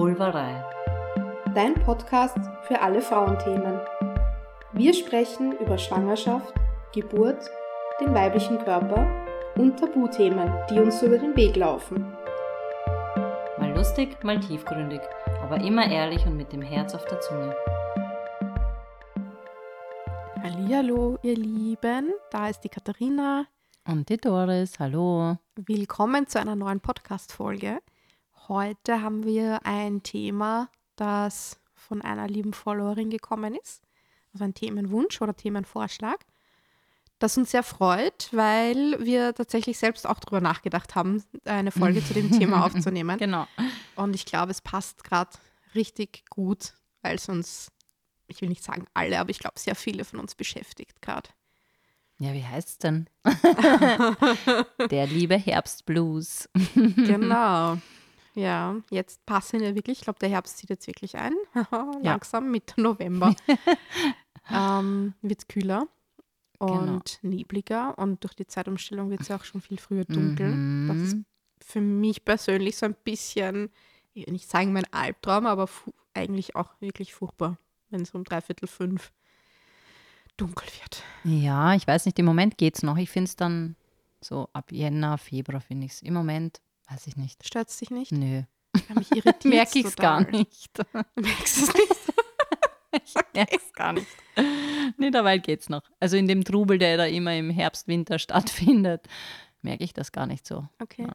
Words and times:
Vulvarei. 0.00 0.64
Dein 1.54 1.74
Podcast 1.74 2.38
für 2.62 2.80
alle 2.80 3.02
Frauenthemen. 3.02 3.78
Wir 4.72 4.94
sprechen 4.94 5.52
über 5.58 5.76
Schwangerschaft, 5.76 6.54
Geburt, 6.94 7.50
den 8.00 8.14
weiblichen 8.14 8.56
Körper 8.60 9.26
und 9.56 9.78
Tabuthemen, 9.78 10.50
die 10.70 10.78
uns 10.78 11.02
über 11.02 11.18
den 11.18 11.36
Weg 11.36 11.54
laufen. 11.54 12.02
Mal 13.58 13.74
lustig, 13.76 14.16
mal 14.24 14.40
tiefgründig, 14.40 15.02
aber 15.42 15.60
immer 15.60 15.86
ehrlich 15.86 16.24
und 16.24 16.38
mit 16.38 16.50
dem 16.50 16.62
Herz 16.62 16.94
auf 16.94 17.04
der 17.04 17.20
Zunge. 17.20 17.54
Hallo, 20.42 21.18
ihr 21.20 21.36
Lieben, 21.36 22.14
da 22.30 22.48
ist 22.48 22.60
die 22.60 22.70
Katharina. 22.70 23.44
Und 23.86 24.08
die 24.08 24.16
Doris, 24.16 24.78
hallo. 24.78 25.36
Willkommen 25.56 26.26
zu 26.26 26.40
einer 26.40 26.56
neuen 26.56 26.80
Podcast-Folge. 26.80 27.80
Heute 28.50 29.00
haben 29.00 29.24
wir 29.24 29.64
ein 29.64 30.02
Thema, 30.02 30.70
das 30.96 31.60
von 31.76 32.02
einer 32.02 32.26
lieben 32.26 32.52
Followerin 32.52 33.08
gekommen 33.08 33.54
ist. 33.54 33.80
Also 34.32 34.42
ein 34.42 34.54
Themenwunsch 34.54 35.22
oder 35.22 35.36
Themenvorschlag, 35.36 36.18
das 37.20 37.38
uns 37.38 37.52
sehr 37.52 37.62
freut, 37.62 38.28
weil 38.32 38.98
wir 39.06 39.36
tatsächlich 39.36 39.78
selbst 39.78 40.04
auch 40.04 40.18
darüber 40.18 40.40
nachgedacht 40.40 40.96
haben, 40.96 41.22
eine 41.44 41.70
Folge 41.70 42.04
zu 42.04 42.12
dem 42.12 42.32
Thema 42.32 42.64
aufzunehmen. 42.66 43.18
Genau. 43.18 43.46
Und 43.94 44.16
ich 44.16 44.26
glaube, 44.26 44.50
es 44.50 44.60
passt 44.60 45.04
gerade 45.04 45.30
richtig 45.76 46.24
gut, 46.28 46.74
weil 47.02 47.14
es 47.14 47.28
uns, 47.28 47.70
ich 48.26 48.40
will 48.40 48.48
nicht 48.48 48.64
sagen 48.64 48.86
alle, 48.94 49.20
aber 49.20 49.30
ich 49.30 49.38
glaube, 49.38 49.60
sehr 49.60 49.76
viele 49.76 50.04
von 50.04 50.18
uns 50.18 50.34
beschäftigt 50.34 51.00
gerade. 51.00 51.30
Ja, 52.18 52.34
wie 52.34 52.44
heißt 52.44 52.68
es 52.68 52.78
denn? 52.78 53.08
Der 54.90 55.06
liebe 55.06 55.36
Herbstblues. 55.36 56.48
genau. 56.74 57.78
Ja, 58.34 58.76
jetzt 58.90 59.24
passen 59.26 59.60
wir 59.60 59.74
wirklich. 59.74 59.98
Ich 59.98 60.04
glaube, 60.04 60.18
der 60.18 60.28
Herbst 60.28 60.58
zieht 60.58 60.70
jetzt 60.70 60.86
wirklich 60.86 61.16
ein. 61.16 61.34
Langsam 62.02 62.50
Mitte 62.50 62.80
November. 62.80 63.34
ähm, 64.50 65.14
wird 65.22 65.40
es 65.40 65.48
kühler 65.48 65.88
und 66.58 67.20
genau. 67.22 67.34
nebliger 67.34 67.98
und 67.98 68.22
durch 68.22 68.34
die 68.34 68.46
Zeitumstellung 68.46 69.10
wird 69.10 69.22
es 69.22 69.28
ja 69.28 69.36
auch 69.36 69.44
schon 69.44 69.60
viel 69.60 69.78
früher 69.78 70.04
dunkel. 70.04 70.48
Mhm. 70.48 70.88
Das 70.88 70.96
ist 70.98 71.16
für 71.60 71.80
mich 71.80 72.24
persönlich 72.24 72.76
so 72.76 72.86
ein 72.86 72.94
bisschen, 73.02 73.70
ich 74.12 74.26
will 74.26 74.32
nicht 74.32 74.48
sagen 74.48 74.72
mein 74.72 74.92
Albtraum, 74.92 75.46
aber 75.46 75.68
eigentlich 76.14 76.56
auch 76.56 76.68
wirklich 76.80 77.14
furchtbar, 77.14 77.56
wenn 77.88 78.02
es 78.02 78.10
um 78.10 78.24
dreiviertel 78.24 78.66
fünf 78.66 79.12
dunkel 80.36 80.68
wird. 80.80 81.02
Ja, 81.24 81.74
ich 81.74 81.86
weiß 81.86 82.06
nicht, 82.06 82.18
im 82.18 82.26
Moment 82.26 82.58
geht 82.58 82.76
es 82.76 82.82
noch. 82.82 82.96
Ich 82.96 83.10
finde 83.10 83.28
es 83.28 83.36
dann 83.36 83.76
so 84.20 84.48
ab 84.52 84.70
Jänner, 84.70 85.18
Februar 85.18 85.60
finde 85.60 85.86
ich 85.86 85.92
es. 85.92 86.02
Im 86.02 86.14
Moment 86.14 86.60
weiß 86.90 87.06
ich 87.06 87.16
nicht. 87.16 87.46
Stört 87.46 87.68
es 87.68 87.76
dich 87.78 87.90
nicht? 87.90 88.12
Nö. 88.12 88.42
Ich 88.74 88.88
mich 88.94 89.10
irritiert 89.16 89.44
Merke 89.44 89.78
ich 89.78 89.86
es 89.86 89.96
gar 89.96 90.20
nicht. 90.30 90.78
Merkst 91.14 91.58
du 91.58 91.62
es 91.62 91.74
nicht? 91.74 92.14
ich 93.04 93.14
merke 93.34 93.56
es 93.56 93.72
gar 93.72 93.92
nicht. 93.92 94.06
Nee, 94.96 95.10
dabei 95.10 95.38
geht 95.38 95.60
es 95.60 95.68
noch. 95.68 95.82
Also 96.00 96.16
in 96.16 96.28
dem 96.28 96.44
Trubel, 96.44 96.78
der 96.78 96.96
da 96.96 97.04
immer 97.06 97.34
im 97.36 97.50
Herbst, 97.50 97.88
Winter 97.88 98.18
stattfindet, 98.18 99.06
merke 99.62 99.84
ich 99.84 99.92
das 99.92 100.12
gar 100.12 100.26
nicht 100.26 100.46
so. 100.46 100.66
Okay. 100.80 101.02
Ja. 101.02 101.12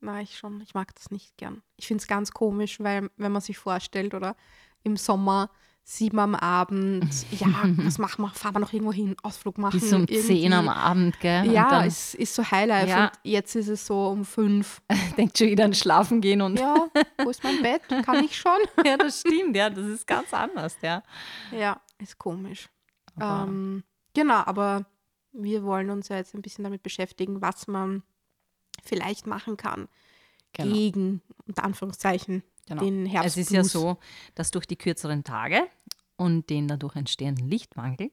Na, 0.00 0.20
ich 0.20 0.36
schon. 0.36 0.60
Ich 0.60 0.74
mag 0.74 0.94
das 0.94 1.10
nicht 1.10 1.36
gern. 1.36 1.62
Ich 1.76 1.86
finde 1.86 2.02
es 2.02 2.06
ganz 2.06 2.30
komisch, 2.32 2.80
weil, 2.80 3.10
wenn 3.16 3.32
man 3.32 3.42
sich 3.42 3.58
vorstellt, 3.58 4.14
oder 4.14 4.36
im 4.82 4.96
Sommer 4.96 5.50
sieben 5.88 6.18
am 6.18 6.34
Abend, 6.34 7.08
ja, 7.30 7.46
was 7.76 7.98
machen 7.98 8.22
wir? 8.22 8.30
Fahren 8.30 8.56
wir 8.56 8.58
noch 8.58 8.72
irgendwo 8.72 8.92
hin, 8.92 9.16
Ausflug 9.22 9.56
machen. 9.56 9.78
Bis 9.78 9.92
um 9.92 10.00
irgendwie. 10.00 10.20
zehn 10.20 10.52
am 10.52 10.68
Abend, 10.68 11.18
gell? 11.20 11.50
Ja, 11.52 11.84
es 11.84 12.14
ist 12.14 12.34
so 12.34 12.50
Highlife 12.50 12.88
ja. 12.88 13.04
und 13.04 13.12
jetzt 13.22 13.54
ist 13.54 13.68
es 13.68 13.86
so 13.86 14.08
um 14.08 14.24
fünf. 14.24 14.82
Denkt 15.16 15.38
schon 15.38 15.46
wieder 15.46 15.64
an 15.64 15.74
Schlafen 15.74 16.20
gehen 16.20 16.42
und. 16.42 16.58
Ja, 16.58 16.88
wo 17.22 17.30
ist 17.30 17.44
mein 17.44 17.62
Bett? 17.62 17.82
Kann 18.04 18.24
ich 18.24 18.36
schon? 18.36 18.58
ja, 18.84 18.96
das 18.96 19.20
stimmt, 19.20 19.56
ja, 19.56 19.70
das 19.70 19.86
ist 19.86 20.06
ganz 20.06 20.34
anders, 20.34 20.76
ja. 20.82 21.04
Ja, 21.52 21.80
ist 21.98 22.18
komisch. 22.18 22.68
Ähm, 23.20 23.84
genau, 24.12 24.42
aber 24.44 24.86
wir 25.32 25.62
wollen 25.62 25.90
uns 25.90 26.08
ja 26.08 26.16
jetzt 26.16 26.34
ein 26.34 26.42
bisschen 26.42 26.64
damit 26.64 26.82
beschäftigen, 26.82 27.40
was 27.40 27.68
man 27.68 28.02
vielleicht 28.84 29.26
machen 29.28 29.56
kann 29.56 29.88
genau. 30.52 30.74
gegen, 30.74 31.22
unter 31.46 31.62
Anführungszeichen, 31.64 32.42
genau. 32.66 32.82
den 32.82 33.06
Herbst. 33.06 33.28
Es 33.28 33.36
ist 33.36 33.50
ja 33.50 33.64
so, 33.64 33.98
dass 34.34 34.50
durch 34.50 34.66
die 34.66 34.76
kürzeren 34.76 35.24
Tage 35.24 35.62
und 36.16 36.48
den 36.50 36.68
dadurch 36.68 36.96
entstehenden 36.96 37.48
Lichtmangel 37.48 38.10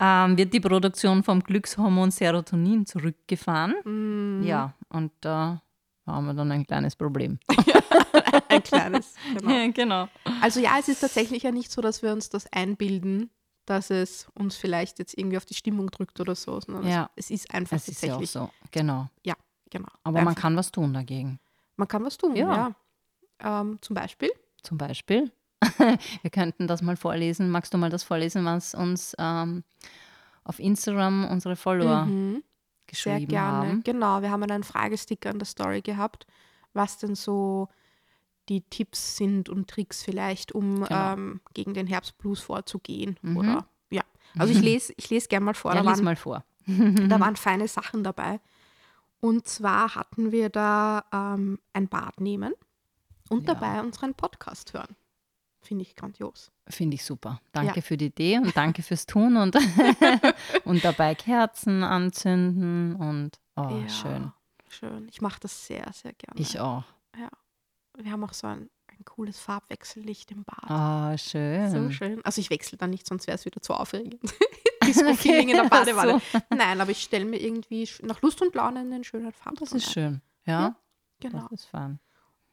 ähm, 0.00 0.38
wird 0.38 0.52
die 0.52 0.60
Produktion 0.60 1.22
vom 1.22 1.42
Glückshormon 1.42 2.10
Serotonin 2.10 2.86
zurückgefahren. 2.86 3.74
Mm. 3.84 4.42
Ja, 4.44 4.74
und 4.88 5.12
da 5.20 5.62
äh, 6.06 6.10
haben 6.10 6.26
wir 6.26 6.34
dann 6.34 6.52
ein 6.52 6.66
kleines 6.66 6.94
Problem. 6.94 7.38
ein 8.48 8.62
kleines, 8.62 9.14
genau. 9.36 9.50
Ja, 9.50 9.68
genau. 9.72 10.08
Also 10.40 10.60
ja, 10.60 10.76
es 10.78 10.88
ist 10.88 11.00
tatsächlich 11.00 11.42
ja 11.42 11.50
nicht 11.50 11.70
so, 11.70 11.80
dass 11.80 12.02
wir 12.02 12.12
uns 12.12 12.28
das 12.30 12.50
einbilden, 12.52 13.30
dass 13.66 13.90
es 13.90 14.28
uns 14.34 14.56
vielleicht 14.56 14.98
jetzt 14.98 15.18
irgendwie 15.18 15.36
auf 15.36 15.44
die 15.44 15.54
Stimmung 15.54 15.90
drückt 15.90 16.20
oder 16.20 16.34
so, 16.34 16.60
sondern 16.60 16.86
ja. 16.86 17.10
es, 17.16 17.26
es 17.26 17.42
ist 17.42 17.54
einfach 17.54 17.76
es 17.76 17.86
tatsächlich. 17.86 18.22
Ist 18.22 18.34
ja 18.34 18.42
auch 18.42 18.48
so, 18.48 18.68
genau. 18.70 19.08
Ja, 19.24 19.34
genau. 19.68 19.88
Aber 20.04 20.18
einfach. 20.18 20.24
man 20.24 20.34
kann 20.36 20.56
was 20.56 20.70
tun 20.70 20.94
dagegen. 20.94 21.40
Man 21.76 21.88
kann 21.88 22.04
was 22.04 22.16
tun, 22.16 22.36
ja. 22.36 22.54
ja. 22.54 22.74
Ähm, 23.40 23.78
zum 23.80 23.94
Beispiel? 23.94 24.30
Zum 24.62 24.78
Beispiel. 24.78 25.30
Wir 26.22 26.30
könnten 26.30 26.66
das 26.66 26.82
mal 26.82 26.96
vorlesen. 26.96 27.50
Magst 27.50 27.74
du 27.74 27.78
mal 27.78 27.90
das 27.90 28.04
vorlesen, 28.04 28.44
was 28.44 28.74
uns 28.74 29.14
ähm, 29.18 29.64
auf 30.44 30.58
Instagram 30.58 31.28
unsere 31.30 31.56
Follower 31.56 32.04
mhm. 32.06 32.42
geschrieben 32.86 33.18
Sehr 33.18 33.26
gerne. 33.26 33.68
haben? 33.68 33.82
Genau, 33.84 34.22
wir 34.22 34.30
haben 34.30 34.42
einen 34.44 34.62
Fragesticker 34.62 35.30
in 35.30 35.38
der 35.38 35.46
Story 35.46 35.82
gehabt, 35.82 36.26
was 36.72 36.98
denn 36.98 37.14
so 37.14 37.68
die 38.48 38.62
Tipps 38.62 39.16
sind 39.16 39.48
und 39.48 39.68
Tricks 39.68 40.02
vielleicht, 40.02 40.52
um 40.52 40.84
genau. 40.84 41.12
ähm, 41.12 41.40
gegen 41.54 41.74
den 41.74 41.86
Herbstblues 41.86 42.40
vorzugehen. 42.40 43.18
Mhm. 43.20 43.36
Oder 43.36 43.66
ja. 43.90 44.02
Also 44.38 44.52
ich 44.52 44.60
lese, 44.60 44.92
ich 44.96 45.10
lese 45.10 45.28
gerne 45.28 45.44
mal 45.44 45.54
vor. 45.54 45.74
Ja, 45.74 45.82
da 45.82 45.86
waren, 45.86 46.04
mal 46.04 46.16
vor. 46.16 46.44
da 46.66 47.20
waren 47.20 47.36
feine 47.36 47.68
Sachen 47.68 48.04
dabei. 48.04 48.40
Und 49.20 49.48
zwar 49.48 49.96
hatten 49.96 50.30
wir 50.30 50.48
da 50.48 51.04
ähm, 51.12 51.58
ein 51.72 51.88
Bad 51.88 52.20
nehmen 52.20 52.54
und 53.28 53.46
ja. 53.46 53.54
dabei 53.54 53.80
unseren 53.80 54.14
Podcast 54.14 54.72
hören. 54.72 54.96
Finde 55.60 55.82
ich 55.82 55.96
grandios. 55.96 56.50
Finde 56.68 56.94
ich 56.94 57.04
super. 57.04 57.40
Danke 57.52 57.76
ja. 57.76 57.82
für 57.82 57.96
die 57.96 58.06
Idee 58.06 58.38
und 58.38 58.56
danke 58.56 58.82
fürs 58.82 59.06
Tun 59.06 59.36
und, 59.36 59.56
und 60.64 60.84
dabei 60.84 61.14
Kerzen 61.14 61.82
anzünden 61.82 62.94
und 62.94 63.40
oh, 63.56 63.68
ja, 63.68 63.88
schön. 63.88 64.32
Schön. 64.68 65.08
Ich 65.10 65.20
mache 65.20 65.40
das 65.40 65.66
sehr, 65.66 65.90
sehr 65.92 66.12
gerne. 66.12 66.40
Ich 66.40 66.60
auch. 66.60 66.84
Ja. 67.18 67.28
Wir 67.96 68.12
haben 68.12 68.22
auch 68.22 68.34
so 68.34 68.46
ein, 68.46 68.70
ein 68.86 69.04
cooles 69.04 69.40
Farbwechsellicht 69.40 70.30
im 70.30 70.44
Bad. 70.44 70.70
Ah, 70.70 71.12
oh, 71.12 71.16
schön. 71.16 71.70
So 71.70 71.90
schön. 71.90 72.24
Also 72.24 72.40
ich 72.40 72.50
wechsle 72.50 72.78
dann 72.78 72.90
nicht, 72.90 73.06
sonst 73.06 73.26
wäre 73.26 73.34
es 73.34 73.44
wieder 73.44 73.60
zu 73.60 73.74
aufregend. 73.74 74.20
Disco-Feeling 74.84 75.48
in 75.50 75.56
der 75.56 75.68
Badewanne. 75.68 76.20
So. 76.32 76.38
Nein, 76.50 76.80
aber 76.80 76.90
ich 76.90 77.02
stelle 77.02 77.24
mir 77.24 77.40
irgendwie 77.40 77.88
nach 78.02 78.22
Lust 78.22 78.40
und 78.42 78.54
Laune 78.54 78.80
einen 78.80 79.04
schönen 79.04 79.32
Farben. 79.32 79.56
Das 79.56 79.72
ist 79.72 79.92
schön. 79.92 80.22
Ja, 80.46 80.60
ja 80.60 80.76
genau. 81.20 81.48
Das 81.50 81.60
ist 81.60 81.66
fein. 81.66 81.98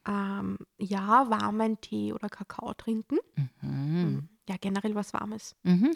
Ähm, 0.07 0.57
ja, 0.77 1.29
warmen 1.29 1.79
Tee 1.81 2.13
oder 2.13 2.29
Kakao 2.29 2.73
trinken. 2.73 3.17
Mhm. 3.61 4.29
Ja, 4.47 4.55
generell 4.61 4.93
was 4.93 5.13
Warmes. 5.13 5.55
Mhm. 5.63 5.95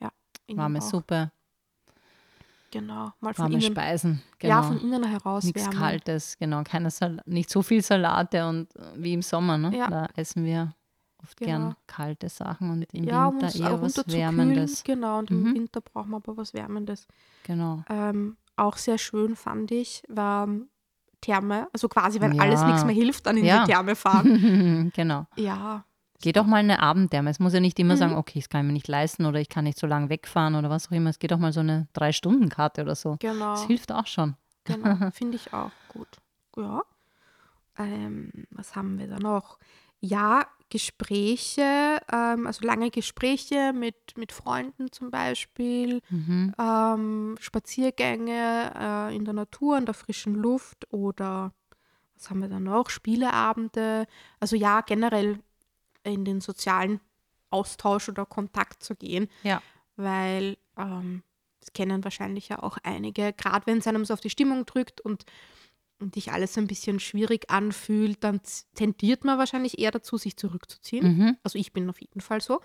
Ja, 0.00 0.10
warme 0.48 0.80
Suppe. 0.80 1.30
Genau, 2.72 3.12
mal 3.20 3.32
von 3.32 3.44
warme 3.44 3.54
innen. 3.54 3.72
Speisen. 3.72 4.22
Genau. 4.38 4.54
Ja, 4.54 4.62
von 4.62 4.80
innen 4.80 5.04
heraus 5.04 5.44
Nichts 5.44 5.62
wärmen. 5.62 5.78
Kaltes, 5.78 6.36
genau. 6.38 6.62
Keine 6.64 6.90
Sal 6.90 7.22
nicht 7.24 7.48
so 7.48 7.62
viel 7.62 7.80
Salate 7.82 8.46
und 8.48 8.68
wie 8.96 9.14
im 9.14 9.22
Sommer, 9.22 9.56
ne? 9.56 9.76
Ja. 9.76 9.88
Da 9.88 10.08
essen 10.16 10.44
wir 10.44 10.74
oft 11.22 11.38
genau. 11.38 11.50
gern 11.50 11.76
kalte 11.86 12.28
Sachen 12.28 12.70
und 12.70 12.82
im 12.92 13.04
ja, 13.04 13.30
Winter 13.32 13.54
eher 13.54 13.80
was 13.80 13.96
Wärmendes. 14.08 14.82
Genau, 14.82 15.20
und 15.20 15.30
Mhm. 15.30 15.46
im 15.46 15.54
Winter 15.54 15.80
brauchen 15.80 16.10
wir 16.10 16.16
aber 16.16 16.36
was 16.36 16.52
Wärmendes. 16.52 17.06
Genau. 17.44 17.84
Ähm, 17.88 18.36
auch 18.56 18.76
sehr 18.76 18.98
schön 18.98 19.36
fand 19.36 19.70
ich, 19.70 20.02
war 20.08 20.48
Therme. 21.20 21.68
Also 21.72 21.88
quasi, 21.88 22.20
wenn 22.20 22.32
Ja. 22.34 22.42
alles 22.42 22.62
nichts 22.62 22.84
mehr 22.84 22.94
hilft, 22.94 23.26
dann 23.26 23.36
in 23.36 23.44
Ja. 23.44 23.64
die 23.64 23.72
Therme 23.72 23.94
fahren. 23.96 24.92
genau. 24.94 25.26
ja, 25.36 25.84
Geht 26.22 26.38
auch 26.38 26.46
mal 26.46 26.56
eine 26.56 26.80
Abendtherme. 26.80 27.28
Es 27.28 27.38
muss 27.40 27.52
ja 27.52 27.60
nicht 27.60 27.78
immer 27.78 27.92
Mhm. 27.94 27.98
sagen, 27.98 28.14
okay, 28.16 28.38
das 28.38 28.48
kann 28.48 28.62
ich 28.62 28.66
mir 28.68 28.72
nicht 28.72 28.88
leisten 28.88 29.26
oder 29.26 29.38
ich 29.38 29.50
kann 29.50 29.64
nicht 29.64 29.78
so 29.78 29.86
lange 29.86 30.08
wegfahren 30.08 30.54
oder 30.54 30.70
was 30.70 30.88
auch 30.88 30.92
immer. 30.92 31.10
Es 31.10 31.18
geht 31.18 31.30
auch 31.32 31.38
mal 31.38 31.52
so 31.52 31.60
eine 31.60 31.88
Drei-Stunden-Karte 31.92 32.82
oder 32.82 32.94
so. 32.94 33.16
genau. 33.20 33.50
Das 33.52 33.64
hilft 33.66 33.92
auch 33.92 34.06
schon. 34.06 34.34
Genau, 34.64 35.10
finde 35.12 35.36
ich 35.36 35.52
auch 35.52 35.70
gut. 35.88 36.08
Ja. 36.56 36.80
Ähm, 37.78 38.30
was 38.50 38.74
haben 38.74 38.98
wir 38.98 39.08
da 39.08 39.18
noch? 39.18 39.58
Ja, 40.00 40.46
Gespräche, 40.68 42.00
ähm, 42.12 42.46
also 42.46 42.66
lange 42.66 42.90
Gespräche 42.90 43.72
mit, 43.72 44.16
mit 44.16 44.32
Freunden 44.32 44.90
zum 44.90 45.10
Beispiel, 45.10 46.00
Mhm. 46.10 46.54
ähm, 46.58 47.36
Spaziergänge 47.40 48.72
äh, 48.78 49.16
in 49.16 49.24
der 49.24 49.34
Natur, 49.34 49.78
in 49.78 49.86
der 49.86 49.94
frischen 49.94 50.34
Luft 50.34 50.92
oder 50.92 51.52
was 52.14 52.30
haben 52.30 52.40
wir 52.40 52.48
da 52.48 52.58
noch? 52.58 52.88
Spieleabende. 52.90 54.06
Also 54.40 54.56
ja, 54.56 54.80
generell 54.80 55.38
in 56.02 56.24
den 56.24 56.40
sozialen 56.40 57.00
Austausch 57.50 58.08
oder 58.08 58.24
Kontakt 58.24 58.82
zu 58.82 58.94
gehen. 58.94 59.28
Ja. 59.42 59.62
Weil 59.96 60.56
ähm, 60.76 61.22
das 61.60 61.72
kennen 61.72 62.04
wahrscheinlich 62.04 62.48
ja 62.48 62.62
auch 62.62 62.78
einige, 62.82 63.32
gerade 63.32 63.66
wenn 63.66 63.78
es 63.78 63.86
einem 63.86 64.04
so 64.04 64.14
auf 64.14 64.20
die 64.20 64.30
Stimmung 64.30 64.66
drückt 64.66 65.00
und 65.00 65.24
und 66.00 66.16
dich 66.16 66.32
alles 66.32 66.56
ein 66.58 66.66
bisschen 66.66 67.00
schwierig 67.00 67.50
anfühlt, 67.50 68.22
dann 68.22 68.40
tendiert 68.74 69.24
man 69.24 69.38
wahrscheinlich 69.38 69.78
eher 69.78 69.90
dazu, 69.90 70.16
sich 70.18 70.36
zurückzuziehen. 70.36 71.16
Mhm. 71.16 71.36
Also 71.42 71.58
ich 71.58 71.72
bin 71.72 71.88
auf 71.88 72.00
jeden 72.00 72.20
Fall 72.20 72.40
so. 72.40 72.60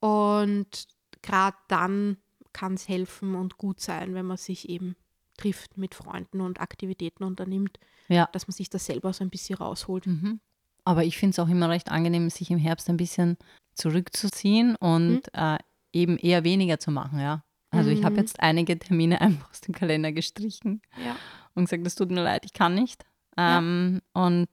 Und 0.00 0.86
gerade 1.22 1.56
dann 1.68 2.18
kann 2.52 2.74
es 2.74 2.88
helfen 2.88 3.34
und 3.34 3.58
gut 3.58 3.80
sein, 3.80 4.14
wenn 4.14 4.26
man 4.26 4.36
sich 4.36 4.68
eben 4.68 4.96
trifft 5.36 5.76
mit 5.76 5.94
Freunden 5.94 6.40
und 6.40 6.60
Aktivitäten 6.60 7.24
unternimmt, 7.24 7.78
Ja. 8.08 8.28
dass 8.32 8.46
man 8.48 8.52
sich 8.54 8.70
das 8.70 8.86
selber 8.86 9.12
so 9.12 9.22
ein 9.24 9.30
bisschen 9.30 9.56
rausholt. 9.58 10.06
Mhm. 10.06 10.40
Aber 10.84 11.04
ich 11.04 11.18
finde 11.18 11.32
es 11.32 11.38
auch 11.38 11.48
immer 11.48 11.68
recht 11.68 11.90
angenehm, 11.90 12.30
sich 12.30 12.50
im 12.50 12.58
Herbst 12.58 12.88
ein 12.88 12.96
bisschen 12.96 13.36
zurückzuziehen 13.74 14.76
und 14.76 15.22
äh, 15.34 15.58
eben 15.92 16.16
eher 16.18 16.44
weniger 16.44 16.78
zu 16.78 16.90
machen, 16.90 17.18
ja. 17.20 17.42
Also 17.70 17.90
ich 17.90 18.04
habe 18.04 18.14
Mhm. 18.14 18.20
jetzt 18.20 18.40
einige 18.40 18.78
Termine 18.78 19.20
einfach 19.20 19.50
aus 19.50 19.60
dem 19.60 19.74
Kalender 19.74 20.12
gestrichen 20.12 20.80
Ja. 21.04 21.16
Und 21.56 21.64
gesagt, 21.64 21.86
es 21.86 21.94
tut 21.94 22.10
mir 22.10 22.22
leid, 22.22 22.44
ich 22.44 22.52
kann 22.52 22.74
nicht. 22.74 23.04
Ja. 23.36 23.58
Ähm, 23.58 24.00
Und 24.12 24.48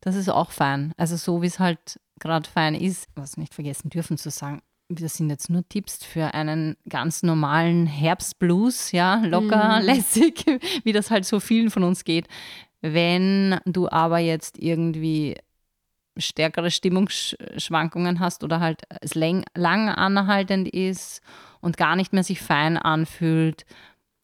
das 0.00 0.14
ist 0.16 0.28
auch 0.28 0.50
fein. 0.50 0.92
Also 0.96 1.16
so 1.16 1.42
wie 1.42 1.46
es 1.46 1.58
halt 1.58 2.00
gerade 2.18 2.48
fein 2.48 2.74
ist, 2.74 3.08
was 3.14 3.36
nicht 3.36 3.54
vergessen 3.54 3.90
dürfen 3.90 4.16
zu 4.16 4.30
sagen, 4.30 4.62
das 4.88 5.18
sind 5.18 5.28
jetzt 5.28 5.50
nur 5.50 5.68
Tipps 5.68 6.02
für 6.04 6.32
einen 6.34 6.76
ganz 6.88 7.22
normalen 7.22 7.84
Herbstblues, 7.86 8.92
ja, 8.92 9.16
locker, 9.24 9.80
Mhm. 9.80 9.84
lässig, 9.84 10.44
wie 10.84 10.92
das 10.92 11.10
halt 11.10 11.26
so 11.26 11.40
vielen 11.40 11.70
von 11.70 11.82
uns 11.84 12.04
geht. 12.04 12.26
Wenn 12.80 13.58
du 13.66 13.90
aber 13.90 14.18
jetzt 14.18 14.58
irgendwie 14.58 15.36
stärkere 16.16 16.70
Stimmungsschwankungen 16.70 18.20
hast 18.20 18.42
oder 18.44 18.60
halt 18.60 18.82
es 19.00 19.14
lang 19.14 19.44
anhaltend 19.88 20.68
ist 20.68 21.20
und 21.60 21.76
gar 21.76 21.96
nicht 21.96 22.12
mehr 22.12 22.24
sich 22.24 22.40
fein 22.40 22.76
anfühlt, 22.76 23.64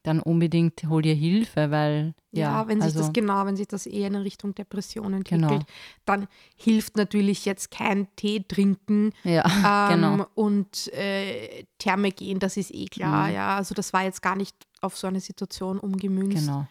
dann 0.04 0.20
unbedingt 0.20 0.84
hol 0.88 1.02
dir 1.02 1.14
Hilfe, 1.14 1.70
weil 1.72 2.14
Ja, 2.30 2.60
ja, 2.60 2.68
wenn 2.68 2.80
sich 2.80 2.84
also, 2.94 3.00
das 3.00 3.12
genau, 3.12 3.44
wenn 3.46 3.56
sich 3.56 3.66
das 3.66 3.86
eher 3.86 4.06
in 4.06 4.14
Richtung 4.16 4.54
Depression 4.54 5.12
entwickelt, 5.14 5.48
Genau. 5.50 5.64
dann 6.04 6.28
hilft 6.56 6.96
natürlich 6.96 7.44
jetzt 7.46 7.70
kein 7.72 8.06
Tee 8.14 8.44
trinken 8.46 9.10
ja, 9.24 9.44
ähm, 9.90 10.00
genau. 10.00 10.26
und 10.34 10.92
äh, 10.92 11.64
Therme 11.78 12.12
gehen, 12.12 12.38
das 12.38 12.56
ist 12.56 12.72
eh 12.72 12.84
klar. 12.86 13.28
Mhm. 13.28 13.34
Ja, 13.34 13.56
also 13.56 13.74
das 13.74 13.92
war 13.92 14.04
jetzt 14.04 14.22
gar 14.22 14.36
nicht 14.36 14.54
auf 14.82 14.96
so 14.96 15.06
eine 15.06 15.20
Situation 15.20 15.78
umgemünzt. 15.80 16.46
Genau. 16.46 16.66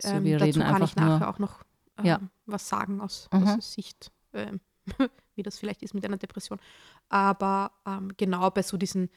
So, 0.00 0.08
Ähm, 0.08 0.24
wir 0.24 0.38
dazu 0.38 0.60
reden 0.60 0.62
kann 0.72 0.82
ich 0.82 0.94
nachher 0.96 1.28
auch 1.28 1.38
noch 1.38 1.64
ähm, 1.98 2.04
Ja. 2.06 2.20
was 2.46 2.68
sagen 2.68 3.00
aus, 3.00 3.28
Mhm. 3.32 3.48
aus 3.48 3.72
Sicht, 3.72 4.12
ähm, 4.32 4.60
wie 5.34 5.42
das 5.42 5.58
vielleicht 5.58 5.82
ist 5.82 5.92
mit 5.94 6.04
einer 6.04 6.18
Depression. 6.18 6.60
Aber 7.08 7.72
ähm, 7.86 8.12
genau 8.16 8.48
bei 8.50 8.62
so 8.62 8.76
diesen 8.76 9.10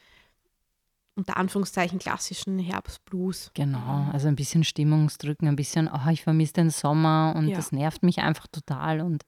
unter 1.20 1.38
Anführungszeichen 1.38 2.00
klassischen 2.00 2.58
Herbstblues. 2.60 3.52
Genau, 3.54 4.10
also 4.12 4.28
ein 4.28 4.36
bisschen 4.36 4.64
Stimmungsdrücken, 4.64 5.48
ein 5.48 5.56
bisschen, 5.56 5.90
oh, 5.94 6.10
ich 6.10 6.24
vermisse 6.24 6.54
den 6.54 6.70
Sommer 6.70 7.34
und 7.38 7.50
Ja. 7.50 7.56
das 7.58 7.72
nervt 7.72 8.04
mich 8.04 8.20
einfach 8.20 8.48
total. 8.48 9.02
Und 9.02 9.24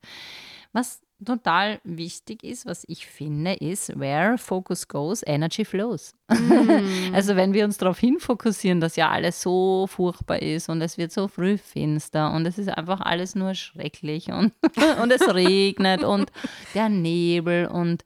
was 0.74 1.02
total 1.24 1.80
wichtig 1.84 2.44
ist, 2.44 2.66
was 2.66 2.84
ich 2.88 3.06
finde, 3.06 3.54
ist, 3.54 4.00
where 4.00 4.38
focus 4.38 4.88
goes, 4.88 5.22
energy 5.26 5.66
flows. 5.66 6.14
Mm. 6.30 6.32
Also 7.14 7.36
wenn 7.36 7.54
wir 7.54 7.66
uns 7.66 7.78
darauf 7.78 8.00
hinfokussieren, 8.00 8.80
dass 8.80 8.96
ja 8.96 9.10
alles 9.10 9.42
so 9.42 9.86
furchtbar 9.88 10.42
ist 10.42 10.70
und 10.70 10.82
es 10.82 10.98
wird 10.98 11.12
so 11.12 11.28
früh 11.28 11.58
finster 11.58 12.34
und 12.34 12.46
es 12.48 12.58
ist 12.58 12.70
einfach 12.70 13.02
alles 13.02 13.36
nur 13.36 13.54
schrecklich 13.54 14.32
und, 14.32 14.54
und 15.02 15.12
es 15.12 15.22
regnet 15.34 16.04
und 16.04 16.32
der 16.74 16.90
Nebel 16.90 17.68
und 17.68 18.04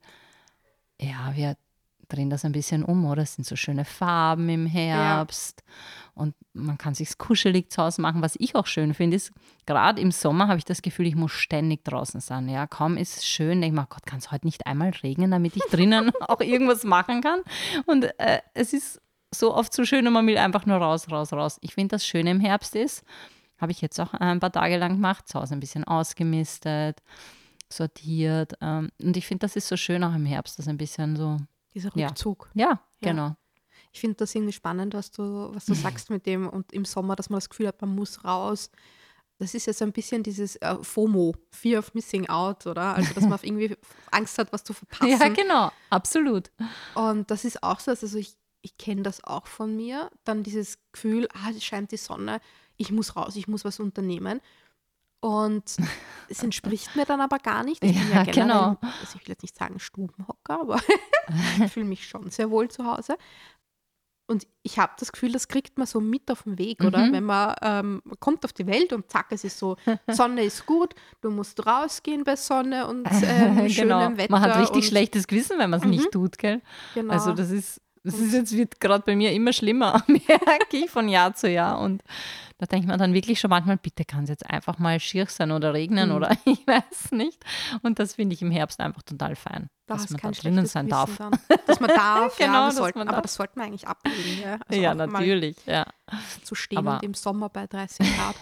ja, 0.99 1.31
wir 1.35 1.55
drehen 2.10 2.30
das 2.30 2.46
ein 2.46 2.52
bisschen 2.52 2.84
um, 2.84 3.06
oder? 3.06 3.24
Es 3.24 3.36
sind 3.36 3.46
so 3.46 3.56
schöne 3.56 3.86
Farben 3.86 4.50
im 4.50 4.66
Herbst 4.66 5.63
und 6.13 6.34
man 6.54 6.78
kann 6.78 6.96
sich 6.96 7.18
kuschelig 7.18 7.72
zu 7.72 7.84
Hause 7.84 8.02
machen. 8.02 8.22
Was 8.22 8.36
ich 8.40 8.56
auch 8.56 8.66
schön 8.66 8.94
finde, 8.94 9.18
ist, 9.18 9.31
gerade 9.66 10.02
im 10.02 10.12
Sommer 10.12 10.48
habe 10.48 10.57
ich 10.57 10.66
das 10.66 10.81
Gefühl, 10.81 11.07
ich 11.07 11.16
muss 11.16 11.34
ständig 11.34 11.84
draußen 11.84 12.22
sein. 12.22 12.48
Ja, 12.48 12.68
kaum 12.68 12.98
ist 12.98 13.18
es 13.18 13.25
schön, 13.25 13.62
denke 13.62 13.75
ich 13.75 13.81
mir, 13.81 13.88
Gott, 13.90 14.06
kann 14.06 14.19
es 14.19 14.31
heute 14.31 14.48
nicht 14.48 14.66
einmal 14.66 14.92
regnen, 15.04 15.31
damit 15.31 15.56
ich 15.56 15.63
drinnen 15.69 16.12
auch 16.22 16.40
irgendwas 16.40 16.84
machen 16.84 17.22
kann? 17.22 17.42
Und 17.86 18.06
äh, 18.19 18.40
es 18.54 18.74
ist 18.74 19.02
so 19.34 19.54
oft 19.54 19.74
so 19.74 19.84
schön 19.84 20.07
und 20.07 20.13
man 20.13 20.25
will 20.25 20.38
einfach 20.38 20.66
nur 20.66 20.78
raus, 20.78 21.12
raus, 21.12 21.34
raus. 21.34 21.57
Ich 21.62 21.74
finde, 21.74 21.96
das 21.96 22.06
Schöne 22.06 22.31
im 22.31 22.40
Herbst 22.40 22.75
ist, 22.75 23.04
habe 23.57 23.72
ich 23.72 23.81
jetzt 23.81 24.00
auch 24.00 24.13
ein 24.13 24.40
paar 24.40 24.52
Tage 24.52 24.78
lang 24.78 24.94
gemacht, 24.94 25.28
zu 25.28 25.40
Hause 25.40 25.54
ein 25.54 25.60
bisschen 25.60 25.84
ausgemistet, 25.84 27.02
sortiert. 27.69 28.54
Ähm, 28.62 28.90
und 29.02 29.18
ich 29.18 29.28
finde, 29.28 29.46
das 29.46 29.56
ist 29.56 29.68
so 29.68 29.78
schön 29.78 30.04
auch 30.04 30.16
im 30.16 30.25
Herbst, 30.25 30.60
das 30.60 30.68
ein 30.68 30.78
bisschen 30.78 31.16
so, 31.16 31.38
Dieser. 31.75 31.95
Rückzug. 31.95 32.50
ja, 32.56 32.81
Ja. 33.01 33.12
genau. 33.12 33.36
Ich 33.92 34.00
finde 34.01 34.16
das 34.18 34.33
irgendwie 34.36 34.51
spannend, 34.54 34.94
was 34.94 35.12
du, 35.12 35.54
was 35.54 35.66
du 35.66 35.74
sagst 35.74 36.10
mit 36.10 36.25
dem 36.25 36.50
und 36.50 36.74
im 36.74 36.83
Sommer, 36.83 37.16
dass 37.16 37.30
man 37.30 37.38
das 37.38 37.48
Gefühl 37.50 37.68
hat, 37.68 37.80
man 37.81 37.95
muss 37.95 38.24
raus. 38.25 38.69
Das 39.38 39.54
ist 39.54 39.68
ja 39.68 39.74
so 39.74 39.86
ein 39.86 39.92
bisschen 39.94 40.24
dieses 40.24 40.56
äh, 40.57 40.75
FOMO, 40.81 41.33
Fear 41.51 41.80
of 41.80 41.94
Missing 41.94 42.27
Out, 42.30 42.68
oder? 42.68 42.95
Also, 42.95 43.13
dass 43.13 43.25
man 43.25 43.38
irgendwie 43.44 43.75
Angst 44.12 44.38
hat, 44.38 44.51
was 44.51 44.63
zu 44.63 44.74
verpassen. 44.74 45.12
Ja, 45.12 45.27
genau, 45.30 45.72
absolut. 45.89 46.51
Und 46.95 47.30
das 47.31 47.45
ist 47.45 47.62
auch 47.63 47.80
so, 47.80 47.92
also 47.92 48.18
ich, 48.18 48.36
ich 48.62 48.78
kenne 48.78 49.04
das 49.04 49.24
auch 49.24 49.48
von 49.48 49.75
mir. 49.75 50.10
Dann 50.24 50.44
dieses 50.44 50.78
Gefühl, 50.92 51.28
ah, 51.33 51.51
es 51.56 51.63
scheint 51.63 51.92
die 51.92 51.98
Sonne, 51.98 52.39
ich 52.78 52.92
muss 52.92 53.16
raus, 53.16 53.36
ich 53.38 53.48
muss 53.48 53.63
was 53.66 53.80
unternehmen. 53.80 54.42
Und 55.25 55.63
es 56.30 56.44
entspricht 56.44 56.95
mir 56.95 57.06
dann 57.06 57.19
aber 57.19 57.39
gar 57.39 57.63
nicht. 57.63 57.83
Ich 57.83 57.94
bin 57.95 58.10
ja, 58.12 58.18
Ja, 58.18 58.24
generell, 58.24 58.33
genau. 58.33 58.77
also 58.81 59.16
ich 59.16 59.22
will 59.22 59.30
jetzt 59.30 59.42
nicht 59.42 59.57
sagen 59.57 59.80
Stubenhocker, 59.80 60.62
aber 60.62 60.80
ich 61.66 61.72
fühle 61.72 61.88
mich 61.88 62.07
schon 62.07 62.30
sehr 62.30 62.51
wohl 62.51 62.69
zu 62.69 62.86
Hause. 62.86 63.18
Und 64.27 64.48
ich 64.63 64.80
habe 64.80 64.94
das 65.00 65.12
Gefühl, 65.12 65.31
das 65.31 65.48
kriegt 65.48 65.77
man 65.77 65.86
so 65.86 66.00
mit 66.01 66.30
auf 66.31 66.44
den 66.44 66.57
Weg, 66.57 66.83
oder? 66.83 66.98
Mhm. 67.07 67.13
Wenn 67.13 67.24
man, 67.25 67.56
ähm, 67.62 68.01
kommt 68.19 68.44
auf 68.44 68.54
die 68.54 68.66
Welt 68.68 68.92
und 68.94 69.10
zack, 69.12 69.27
es 69.30 69.44
ist 69.44 69.57
so, 69.60 69.77
Sonne 70.07 70.44
ist 70.44 70.66
gut, 70.66 70.94
du 71.22 71.30
musst 71.31 71.66
rausgehen 71.66 72.24
bei 72.24 72.36
Sonne 72.36 72.88
und 72.88 73.07
ähm, 73.24 73.69
schönem 73.69 74.18
Wetter. 74.18 74.31
Man 74.31 74.42
hat 74.42 74.60
richtig 74.60 74.88
schlechtes 74.88 75.28
Gewissen, 75.28 75.57
wenn 75.60 75.69
man 75.69 75.80
es 75.80 75.86
Mhm. 75.86 75.92
nicht 75.92 76.12
tut, 76.12 76.38
gell? 76.39 76.62
Genau. 76.95 77.13
Also 77.13 77.33
das 77.33 77.51
ist, 77.51 77.81
das 78.06 78.16
ist 78.16 78.34
jetzt 78.34 78.54
wird 78.56 78.80
gerade 78.80 79.04
bei 79.06 79.16
mir 79.16 79.34
immer 79.34 79.52
schlimmer, 79.52 80.04
merke 80.07 80.78
ich 80.78 80.90
von 80.90 81.10
Jahr 81.10 81.34
zu 81.36 81.50
Jahr. 81.50 81.80
Und 81.80 82.04
da 82.57 82.66
denkt 82.66 82.88
man 82.88 82.98
dann 82.98 83.13
wirklich 83.13 83.40
schon 83.40 83.50
manchmal, 83.50 83.75
bitte 83.78 84.06
kann 84.06 84.24
es 84.24 84.30
jetzt 84.30 84.50
einfach 84.50 84.78
mal 84.80 84.98
schier 85.02 85.25
sein 85.28 85.52
oder 85.52 85.74
regnen 85.74 86.10
Mhm. 86.10 86.16
oder 86.16 86.31
ich 86.46 86.66
weiß 86.66 87.12
nicht. 87.12 87.44
Und 87.81 88.00
das 88.00 88.16
finde 88.16 88.34
ich 88.36 88.42
im 88.42 88.52
Herbst 88.52 88.80
einfach 88.80 89.02
total 89.04 89.36
fein, 89.36 89.69
Da 89.88 89.96
dass 89.96 90.10
man 90.10 90.22
da 90.22 90.31
drinnen 90.31 90.66
sein 90.66 90.88
darf. 90.88 91.18
Dann. 91.18 91.31
Dass 91.68 91.80
man 91.81 91.90
darf, 91.90 92.36
Genau, 92.38 92.54
ja, 92.54 92.66
das 92.68 92.75
sollten, 92.78 93.00
man 93.00 93.07
aber 93.10 93.18
darf. 93.18 93.24
das 93.24 93.34
sollten 93.36 93.60
wir 93.60 93.66
eigentlich 93.66 93.88
ablegen. 93.88 94.42
Ja, 94.42 94.57
Also 94.68 94.81
ja, 94.81 94.95
natürlich, 94.95 95.57
ja. 95.66 95.85
Zu 96.44 96.56
stehen 96.56 96.78
Aber- 96.78 96.94
und 96.95 97.04
im 97.04 97.14
Sommer 97.14 97.50
bei 97.50 97.68
30 97.68 98.07
Grad 98.16 98.35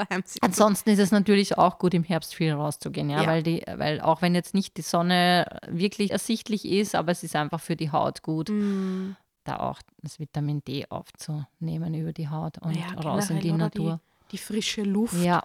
daheim 0.00 0.22
sitzen. 0.24 0.44
Ansonsten 0.44 0.90
ist 0.90 0.98
es 0.98 1.12
natürlich 1.12 1.56
auch 1.58 1.78
gut, 1.78 1.94
im 1.94 2.04
Herbst 2.04 2.34
viel 2.34 2.52
rauszugehen, 2.52 3.10
ja, 3.10 3.22
Ja. 3.22 3.26
Weil, 3.28 3.42
die, 3.42 3.62
weil 3.76 4.00
auch 4.00 4.22
wenn 4.22 4.34
jetzt 4.34 4.54
nicht 4.54 4.76
die 4.76 4.82
Sonne 4.82 5.60
wirklich 5.68 6.10
ersichtlich 6.10 6.64
ist, 6.64 6.94
aber 6.94 7.12
es 7.12 7.22
ist 7.22 7.36
einfach 7.36 7.60
für 7.60 7.76
die 7.76 7.90
Haut 7.92 8.22
gut, 8.22 8.48
Mm, 8.50 9.12
da 9.44 9.58
auch 9.60 9.80
das 10.02 10.18
Vitamin 10.18 10.62
D 10.64 10.86
aufzunehmen 10.90 11.94
über 11.94 12.12
die 12.12 12.28
Haut 12.28 12.58
und 12.58 12.74
Ja, 12.74 12.92
raus 13.00 13.30
in 13.30 13.40
die? 13.40 13.52
Natur. 13.52 14.00
die 14.32 14.38
frische 14.38 14.82
Luft, 14.82 15.24
Ja, 15.24 15.42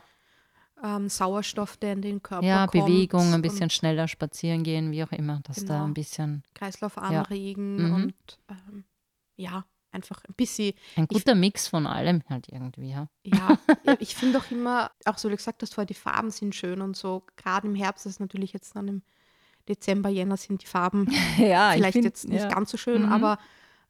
ähm, 0.84 1.10
Sauerstoff, 1.10 1.78
der 1.78 1.94
in 1.94 2.02
den 2.02 2.22
Körper 2.22 2.46
ja 2.46 2.68
kommt. 2.68 2.86
Bewegung, 2.86 3.34
ein 3.34 3.42
bisschen 3.42 3.70
schneller 3.70 4.08
spazieren 4.08 4.64
gehen, 4.64 4.92
wie 4.92 5.04
auch 5.04 5.12
immer, 5.12 5.40
dass 5.44 5.64
da 5.66 5.74
Genau. 5.76 5.86
ein 5.86 5.94
bisschen 5.94 6.44
Kreislauf 6.54 6.98
anregen 6.98 7.78
Mhm. 7.78 7.94
und 7.94 8.14
ähm, 8.50 8.84
ja, 9.38 9.66
einfach 9.96 10.22
ein 10.28 10.34
bisschen. 10.36 10.74
ein 10.96 11.08
Ich- 11.10 11.18
guter 11.18 11.34
Mix 11.36 11.68
von 11.68 11.88
allem 11.88 12.22
halt 12.30 12.48
irgendwie, 12.50 12.92
ja. 12.92 13.08
Ja, 13.24 13.58
ich 14.00 14.16
finde 14.16 14.38
auch 14.40 14.52
immer, 14.52 14.92
auch 15.06 15.18
so 15.18 15.28
wie 15.30 15.32
du 15.34 15.38
gesagt 15.38 15.62
hast, 15.64 15.74
vorher 15.74 15.88
die 15.88 15.94
Farben 15.96 16.30
sind 16.32 16.54
schön 16.54 16.82
und 16.82 16.96
so. 16.96 17.26
Gerade 17.38 17.68
im 17.68 17.76
Herbst, 17.76 18.06
das 18.06 18.14
ist 18.14 18.20
natürlich 18.20 18.54
jetzt 18.54 18.76
dann 18.76 18.88
im 18.88 19.02
Dezember, 19.68 20.10
Jänner 20.10 20.38
sind 20.38 20.62
die 20.62 20.68
Farben 20.68 21.08
Ja, 21.38 21.72
vielleicht 21.74 21.96
jetzt 22.04 22.28
nicht 22.28 22.48
ganz 22.50 22.70
so 22.70 22.78
schön, 22.78 23.04
Mhm. 23.08 23.12
aber 23.12 23.40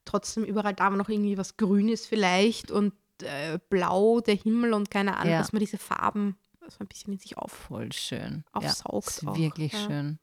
trotzdem 0.06 0.44
überall 0.46 0.74
da 0.74 0.90
noch 0.92 1.10
irgendwie 1.10 1.38
was 1.38 1.58
Grünes 1.58 2.06
vielleicht 2.06 2.72
und 2.72 2.94
äh, 3.24 3.60
Blau, 3.70 4.20
der 4.22 4.36
Himmel 4.36 4.74
und 4.74 4.90
keine 4.92 5.18
Ahnung, 5.18 5.34
Ja. 5.34 5.40
dass 5.40 5.52
man 5.54 5.60
diese 5.62 5.78
Farben 5.78 6.38
so 6.68 6.78
ein 6.80 6.88
bisschen 6.88 7.14
in 7.14 7.20
sich 7.20 7.38
auf. 7.38 7.52
Voll 7.52 7.92
schön. 7.92 8.44
Aufsaugt 8.52 9.06
ja, 9.06 9.10
ist 9.12 9.28
auch, 9.28 9.38
wirklich 9.38 9.74
ja. 9.74 9.80
schön. 9.86 10.20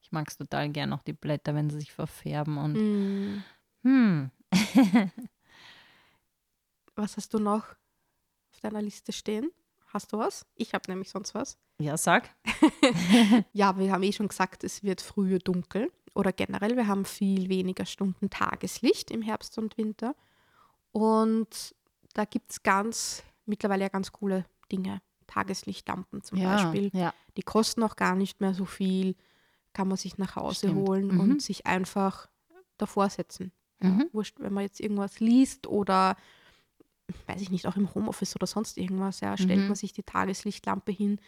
Ich 0.00 0.12
mag 0.12 0.28
es 0.28 0.36
total 0.38 0.68
gern, 0.70 0.92
auch 0.92 1.02
die 1.02 1.12
Blätter, 1.12 1.54
wenn 1.54 1.68
sie 1.70 1.78
sich 1.78 1.92
verfärben 1.92 2.56
und 2.58 2.72
Mm. 2.74 3.42
hm, 3.82 4.30
Was 6.94 7.16
hast 7.16 7.32
du 7.34 7.38
noch 7.38 7.64
auf 8.52 8.60
deiner 8.60 8.82
Liste 8.82 9.12
stehen? 9.12 9.50
Hast 9.86 10.12
du 10.12 10.18
was? 10.18 10.44
Ich 10.54 10.74
habe 10.74 10.90
nämlich 10.90 11.08
sonst 11.10 11.34
was. 11.34 11.56
ja, 11.80 11.96
sag. 11.96 12.28
Ja, 13.52 13.78
wir 13.78 13.92
haben 13.92 14.02
eh 14.02 14.12
schon 14.12 14.28
gesagt, 14.28 14.64
es 14.64 14.82
wird 14.82 15.00
früher 15.00 15.38
dunkel 15.38 15.90
oder 16.14 16.32
generell, 16.32 16.76
wir 16.76 16.86
haben 16.88 17.04
viel 17.04 17.48
weniger 17.48 17.86
Stunden 17.86 18.28
Tageslicht 18.30 19.10
im 19.10 19.22
Herbst 19.22 19.56
und 19.58 19.78
Winter. 19.78 20.14
Und 20.92 21.74
da 22.14 22.24
gibt 22.24 22.50
es 22.50 22.62
ganz, 22.62 23.22
mittlerweile 23.46 23.84
ja 23.84 23.88
ganz 23.88 24.12
coole 24.12 24.44
Dinge. 24.70 25.00
Tageslichtlampen 25.26 26.22
zum 26.22 26.38
ja, 26.38 26.54
Beispiel. 26.56 26.90
Ja, 26.92 27.14
Die 27.36 27.42
kosten 27.42 27.82
auch 27.82 27.96
gar 27.96 28.14
nicht 28.16 28.40
mehr 28.40 28.54
so 28.54 28.64
viel, 28.64 29.14
kann 29.72 29.86
man 29.88 29.96
sich 29.96 30.18
nach 30.18 30.36
Hause 30.36 30.68
Stimmt. 30.68 30.88
holen 30.88 31.08
Mhm. 31.08 31.20
und 31.20 31.42
sich 31.42 31.66
einfach 31.66 32.28
davor 32.78 33.08
setzen. 33.10 33.52
Ja, 33.82 33.88
Mhm. 33.90 34.08
Wurscht, 34.12 34.38
wenn 34.40 34.52
man 34.52 34.64
jetzt 34.64 34.80
irgendwas 34.80 35.20
liest 35.20 35.66
oder 35.66 36.16
weiß 37.26 37.40
ich 37.40 37.50
nicht, 37.50 37.66
auch 37.66 37.76
im 37.76 37.94
Homeoffice 37.94 38.36
oder 38.36 38.46
sonst 38.46 38.76
irgendwas, 38.76 39.20
ja, 39.20 39.36
stellt 39.36 39.60
Mhm. 39.60 39.66
man 39.68 39.74
sich 39.76 39.92
die 39.92 40.02
Tageslichtlampe 40.02 40.92
hin, 40.92 41.20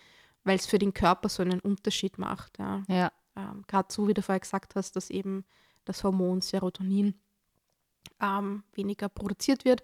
weil 0.45 0.57
es 0.57 0.67
für 0.67 0.79
den 0.79 0.93
Körper 0.93 1.29
so 1.29 1.43
einen 1.43 1.61
Unterschied 1.61 2.19
macht. 2.19 2.59
Ja. 2.59 2.83
Ja. 2.89 3.13
Ähm, 3.37 3.63
Gerade 3.67 3.89
so, 3.93 4.07
wie 4.09 4.15
du 4.15 4.21
vorher 4.23 4.41
gesagt 4.41 4.75
hast, 4.75 4.97
dass 4.97 5.09
eben 5.11 5.45
das 5.85 6.05
Hormon 6.05 6.41
Serotonin 6.43 7.15
ähm, 8.21 8.63
weniger 8.75 9.09
produziert 9.09 9.65
wird. 9.65 9.83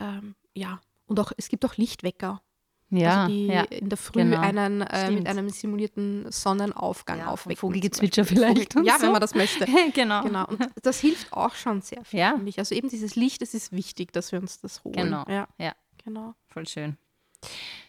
Ähm, 0.00 0.34
ja, 0.54 0.80
und 1.06 1.20
auch 1.20 1.32
es 1.36 1.48
gibt 1.48 1.64
auch 1.66 1.76
Lichtwecker, 1.76 2.40
Ja, 2.90 3.24
also 3.24 3.34
die 3.34 3.46
ja. 3.46 3.62
in 3.64 3.88
der 3.90 3.98
Früh 3.98 4.20
genau. 4.22 4.40
einen 4.40 4.80
äh, 4.80 5.10
mit 5.10 5.26
einem 5.26 5.50
simulierten 5.50 6.30
Sonnenaufgang 6.32 7.18
Ja, 7.18 7.26
aufwecken. 7.28 7.58
Vogelgezwitscher 7.58 8.24
vielleicht 8.24 8.76
und 8.76 8.84
ja, 8.84 8.96
so. 8.98 9.02
wenn 9.04 9.12
man 9.12 9.20
das 9.20 9.34
möchte. 9.34 9.66
genau. 9.94 10.22
Genau, 10.22 10.46
und 10.46 10.66
das 10.82 10.98
hilft 11.00 11.32
auch 11.32 11.54
schon 11.54 11.82
sehr 11.82 12.02
viel, 12.04 12.20
Ja. 12.20 12.32
finde 12.34 12.48
ich. 12.48 12.58
Also 12.58 12.74
eben 12.74 12.88
dieses 12.88 13.14
Licht, 13.14 13.42
es 13.42 13.52
ist 13.52 13.72
wichtig, 13.72 14.12
dass 14.12 14.32
wir 14.32 14.40
uns 14.40 14.60
das 14.60 14.84
holen. 14.84 14.94
Genau, 14.94 15.24
Ja, 15.28 15.48
ja. 15.58 15.74
genau. 16.02 16.34
Voll 16.46 16.66
schön. 16.66 16.96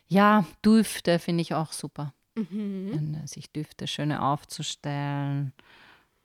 Ja, 0.07 0.45
Düfte 0.65 1.17
finde 1.19 1.41
ich 1.43 1.53
auch 1.53 1.71
super. 1.71 2.13
Mhm. 2.35 3.15
Äh, 3.23 3.27
sich 3.27 3.51
Düfte 3.51 3.87
schöne 3.87 4.21
aufzustellen. 4.21 5.53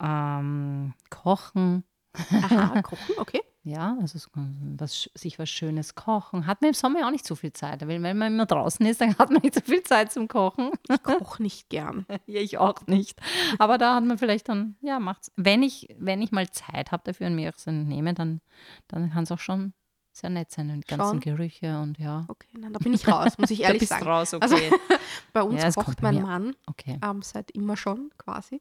Ähm, 0.00 0.94
kochen. 1.10 1.84
Aha, 2.12 2.82
kochen, 2.82 3.14
okay. 3.18 3.40
Ja, 3.66 3.97
also 3.99 4.18
so 4.18 4.28
was, 4.35 5.09
sich 5.14 5.38
was 5.38 5.49
Schönes 5.49 5.94
kochen. 5.94 6.47
Hat 6.47 6.61
man 6.61 6.68
im 6.68 6.75
Sommer 6.75 7.00
ja 7.00 7.06
auch 7.06 7.11
nicht 7.11 7.26
so 7.26 7.35
viel 7.35 7.52
Zeit. 7.54 7.80
Weil 7.80 8.02
wenn 8.02 8.18
man 8.18 8.35
immer 8.35 8.44
draußen 8.44 8.85
ist, 8.85 9.00
dann 9.00 9.16
hat 9.18 9.30
man 9.30 9.40
nicht 9.42 9.54
so 9.54 9.62
viel 9.62 9.83
Zeit 9.83 10.12
zum 10.12 10.28
Kochen. 10.28 10.71
Ich 10.88 11.02
koche 11.02 11.42
nicht 11.42 11.71
gern. 11.71 12.04
Ja, 12.26 12.40
ich 12.40 12.59
auch 12.59 12.87
nicht. 12.87 13.21
Aber 13.59 13.78
da 13.78 13.94
hat 13.97 14.04
man 14.04 14.18
vielleicht 14.18 14.49
dann, 14.50 14.76
ja, 14.83 15.00
macht's. 15.00 15.33
Wenn 15.37 15.62
ich, 15.62 15.88
wenn 15.99 16.21
ich 16.21 16.30
mal 16.30 16.49
Zeit 16.50 16.92
habe 16.92 17.02
dafür 17.06 17.26
und 17.28 17.37
mir 17.37 17.52
so 17.56 17.71
nehme, 17.71 18.12
dann, 18.12 18.40
dann 18.88 19.11
kann 19.11 19.25
es 19.25 19.33
auch 19.33 19.38
schon 19.38 19.73
sehr 20.12 20.30
nett 20.30 20.50
sein. 20.50 20.68
Die 20.68 20.80
ganzen 20.87 21.06
Schon? 21.12 21.21
Gerüche 21.21 21.80
und 21.80 21.99
ja. 21.99 22.25
Okay, 22.28 22.49
nein, 22.59 22.73
da 22.73 22.78
bin 22.78 22.92
ich 22.92 23.09
raus, 23.09 23.38
muss 23.38 23.50
ich 23.50 23.59
Da 23.61 23.64
ehrlich 23.64 23.80
bist 23.80 23.90
sagen. 23.90 24.06
raus, 24.06 24.35
Also- 24.35 24.54
okay. 24.56 24.71
Bei 25.33 25.42
uns 25.42 25.62
Ja, 25.62 25.71
kocht 25.73 26.02
mein. 26.02 26.21
Mann 26.23 26.54
okay. 26.66 26.99
ähm, 27.02 27.23
seit 27.23 27.50
immer 27.52 27.76
schon 27.76 28.11
quasi. 28.18 28.61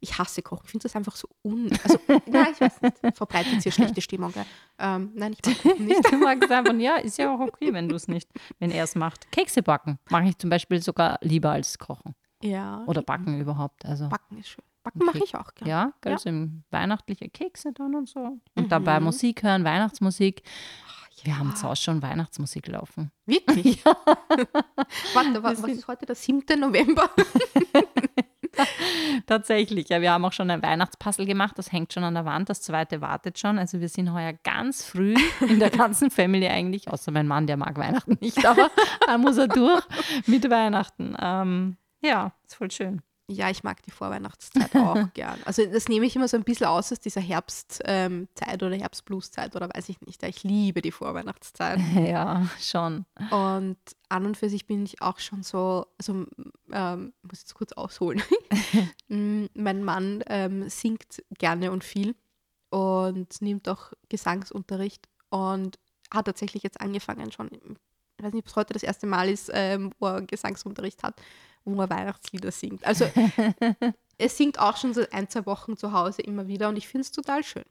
Ich 0.00 0.18
hasse 0.18 0.42
Kochen. 0.42 0.62
Ich 0.64 0.70
finde 0.70 0.82
das 0.84 0.94
einfach 0.96 1.16
so 1.16 1.28
un... 1.42 1.70
Also, 1.82 1.98
nein, 2.26 2.48
ich 2.52 2.60
weiß 2.60 2.82
nicht. 2.82 2.96
Verbreitet 3.16 3.62
hier 3.62 3.72
schlechte 3.72 4.00
Stimmung. 4.00 4.32
Gell? 4.32 4.44
Ähm, 4.78 5.10
nein, 5.14 5.32
ich 5.32 5.44
mag 5.44 5.62
Kochen 5.62 5.86
nicht. 5.86 6.00
Du 6.10 6.16
magst 6.18 6.50
einfach, 6.50 6.74
ja, 6.74 6.96
ist 6.96 7.18
ja 7.18 7.34
auch 7.34 7.40
okay, 7.40 7.72
wenn 7.72 7.88
du 7.88 7.94
es 7.96 8.06
nicht, 8.08 8.28
wenn 8.58 8.70
er 8.70 8.84
es 8.84 8.94
macht. 8.94 9.30
Kekse 9.32 9.62
backen 9.62 9.98
mache 10.10 10.24
ich 10.28 10.38
zum 10.38 10.50
Beispiel 10.50 10.82
sogar 10.82 11.18
lieber 11.22 11.50
als 11.50 11.78
kochen 11.78 12.14
Ja, 12.42 12.84
oder 12.86 13.02
backen 13.02 13.40
überhaupt. 13.40 13.84
Also 13.86 14.08
Backen 14.08 14.38
ist 14.38 14.48
schön. 14.50 14.64
Backen 14.82 15.04
mache 15.04 15.18
ich 15.24 15.34
auch 15.34 15.52
gerne. 15.54 15.70
ja, 15.70 15.92
Ja. 16.04 16.12
also 16.12 16.28
im 16.28 16.62
weihnachtliche 16.70 17.28
Kekse 17.28 17.72
dann 17.72 17.94
und 17.96 18.08
so. 18.08 18.38
Und 18.54 18.70
dabei 18.70 19.00
Mhm. 19.00 19.06
Musik 19.06 19.42
hören, 19.42 19.64
Weihnachtsmusik. 19.64 20.42
Wir 21.24 21.32
Ja. 21.32 21.38
haben 21.40 21.56
zu 21.56 21.66
Hause 21.66 21.82
schon 21.82 22.02
Weihnachtsmusik 22.02 22.68
laufen. 22.68 23.10
Wirklich? 23.24 23.82
Warte, 23.84 24.02
wa- 25.14 25.32
Wir 25.32 25.42
was 25.42 25.58
ist 25.64 25.88
heute? 25.88 26.06
Der 26.06 26.14
7. 26.14 26.60
November? 26.60 27.10
Tatsächlich, 29.26 29.88
ja, 29.88 30.00
wir 30.00 30.12
haben 30.12 30.24
auch 30.24 30.32
schon 30.32 30.50
ein 30.50 30.62
Weihnachtspuzzle 30.62 31.26
gemacht, 31.26 31.58
das 31.58 31.72
hängt 31.72 31.92
schon 31.92 32.04
an 32.04 32.14
der 32.14 32.24
Wand, 32.24 32.48
das 32.48 32.62
zweite 32.62 33.00
wartet 33.00 33.38
schon. 33.38 33.58
Also 33.58 33.80
wir 33.80 33.88
sind 33.88 34.12
heuer 34.12 34.34
ganz 34.44 34.84
früh 34.84 35.14
in 35.40 35.58
der 35.58 35.70
ganzen 35.70 36.10
Family 36.10 36.48
eigentlich, 36.48 36.88
außer 36.90 37.10
mein 37.10 37.26
Mann, 37.26 37.46
der 37.46 37.56
mag 37.56 37.76
Weihnachten 37.76 38.18
nicht, 38.20 38.44
aber 38.44 38.70
da 39.06 39.18
muss 39.18 39.36
er 39.36 39.48
durch 39.48 39.82
mit 40.26 40.48
Weihnachten. 40.50 41.16
Ähm, 41.20 41.76
ja, 42.02 42.32
ist 42.44 42.56
voll 42.56 42.70
schön. 42.70 43.02
Ja, 43.28 43.50
ich 43.50 43.64
mag 43.64 43.82
die 43.82 43.90
Vorweihnachtszeit 43.90 44.74
auch 44.76 45.08
gern. 45.14 45.40
Also 45.44 45.66
das 45.66 45.88
nehme 45.88 46.06
ich 46.06 46.14
immer 46.14 46.28
so 46.28 46.36
ein 46.36 46.44
bisschen 46.44 46.66
aus 46.66 46.92
aus 46.92 47.00
dieser 47.00 47.20
Herbstzeit 47.20 47.82
ähm, 47.84 48.28
oder 48.38 48.76
Herbstblueszeit 48.76 49.56
oder 49.56 49.68
weiß 49.68 49.88
ich 49.88 50.00
nicht. 50.02 50.22
Ich 50.22 50.44
liebe 50.44 50.80
die 50.80 50.92
Vorweihnachtszeit. 50.92 51.80
Ja, 51.96 52.46
schon. 52.60 53.04
Und 53.30 53.78
an 54.08 54.26
und 54.26 54.36
für 54.36 54.48
sich 54.48 54.66
bin 54.66 54.84
ich 54.84 55.02
auch 55.02 55.18
schon 55.18 55.42
so, 55.42 55.86
also 55.98 56.26
ähm, 56.70 57.12
muss 57.22 57.40
jetzt 57.40 57.54
kurz 57.54 57.72
ausholen. 57.72 58.22
Mein 59.08 59.84
Mann 59.84 60.22
ähm, 60.28 60.68
singt 60.68 61.22
gerne 61.38 61.72
und 61.72 61.82
viel 61.82 62.14
und 62.70 63.40
nimmt 63.40 63.68
auch 63.68 63.92
Gesangsunterricht 64.08 65.08
und 65.30 65.78
hat 66.12 66.26
tatsächlich 66.26 66.62
jetzt 66.62 66.80
angefangen 66.80 67.32
schon, 67.32 67.50
ich 68.18 68.24
weiß 68.24 68.32
nicht, 68.32 68.44
ob 68.44 68.48
es 68.48 68.56
heute 68.56 68.72
das 68.72 68.82
erste 68.82 69.06
Mal 69.06 69.28
ist, 69.28 69.50
ähm, 69.52 69.92
wo 69.98 70.06
er 70.06 70.22
Gesangsunterricht 70.22 71.02
hat, 71.02 71.20
wo 71.64 71.80
er 71.80 71.90
Weihnachtslieder 71.90 72.50
singt. 72.50 72.84
Also 72.86 73.04
er 74.18 74.28
singt 74.28 74.58
auch 74.58 74.76
schon 74.76 74.94
seit 74.94 75.12
ein, 75.12 75.28
zwei 75.28 75.44
Wochen 75.46 75.76
zu 75.76 75.92
Hause 75.92 76.22
immer 76.22 76.46
wieder 76.46 76.68
und 76.68 76.76
ich 76.76 76.88
finde 76.88 77.02
es 77.02 77.12
total 77.12 77.42
schön. 77.44 77.64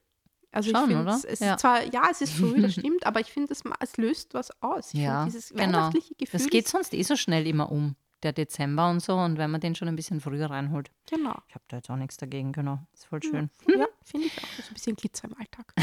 Also 0.52 0.70
Schon, 0.70 0.90
ich 0.90 0.96
finde 0.96 1.10
es 1.10 1.40
Ja. 1.40 1.54
ist 1.54 1.60
zwar, 1.60 1.82
ja, 1.84 2.04
es 2.10 2.20
ist 2.22 2.32
früh, 2.32 2.62
das 2.62 2.72
stimmt, 2.78 3.04
aber 3.06 3.20
ich 3.20 3.26
finde, 3.32 3.52
es, 3.52 3.62
es 3.80 3.96
löst 3.96 4.32
was 4.32 4.50
aus. 4.62 4.94
Ich 4.94 5.00
Ja, 5.00 5.24
dieses 5.24 5.50
genau. 5.50 5.62
weihnachtliche 5.62 6.14
Gefühl. 6.14 6.40
Das 6.40 6.48
geht 6.48 6.64
ist- 6.66 6.70
sonst 6.70 6.94
eh 6.94 7.02
so 7.02 7.16
schnell 7.16 7.46
immer 7.46 7.70
um, 7.70 7.94
der 8.22 8.32
Dezember 8.32 8.88
und 8.88 9.00
so. 9.00 9.16
Und 9.16 9.36
wenn 9.36 9.50
man 9.50 9.60
den 9.60 9.74
schon 9.74 9.88
ein 9.88 9.96
bisschen 9.96 10.20
früher 10.20 10.48
reinholt. 10.48 10.90
Genau. 11.10 11.36
Ich 11.48 11.54
habe 11.54 11.64
da 11.68 11.76
jetzt 11.76 11.90
auch 11.90 11.96
nichts 11.96 12.16
dagegen, 12.16 12.52
genau. 12.52 12.78
Ist 12.94 13.04
voll 13.06 13.22
schön. 13.22 13.50
Ja, 13.68 13.86
finde 14.04 14.28
ich 14.28 14.38
auch. 14.38 14.46
So 14.62 14.68
ein 14.70 14.74
bisschen 14.74 14.96
Glitzer 14.96 15.28
im 15.28 15.36
Alltag. 15.36 15.74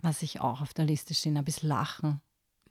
Was 0.00 0.22
ich 0.22 0.40
auch 0.40 0.62
auf 0.62 0.72
der 0.72 0.86
Liste 0.86 1.12
stehen 1.12 1.36
habe, 1.36 1.48
ist 1.48 1.62
Lachen. 1.62 2.22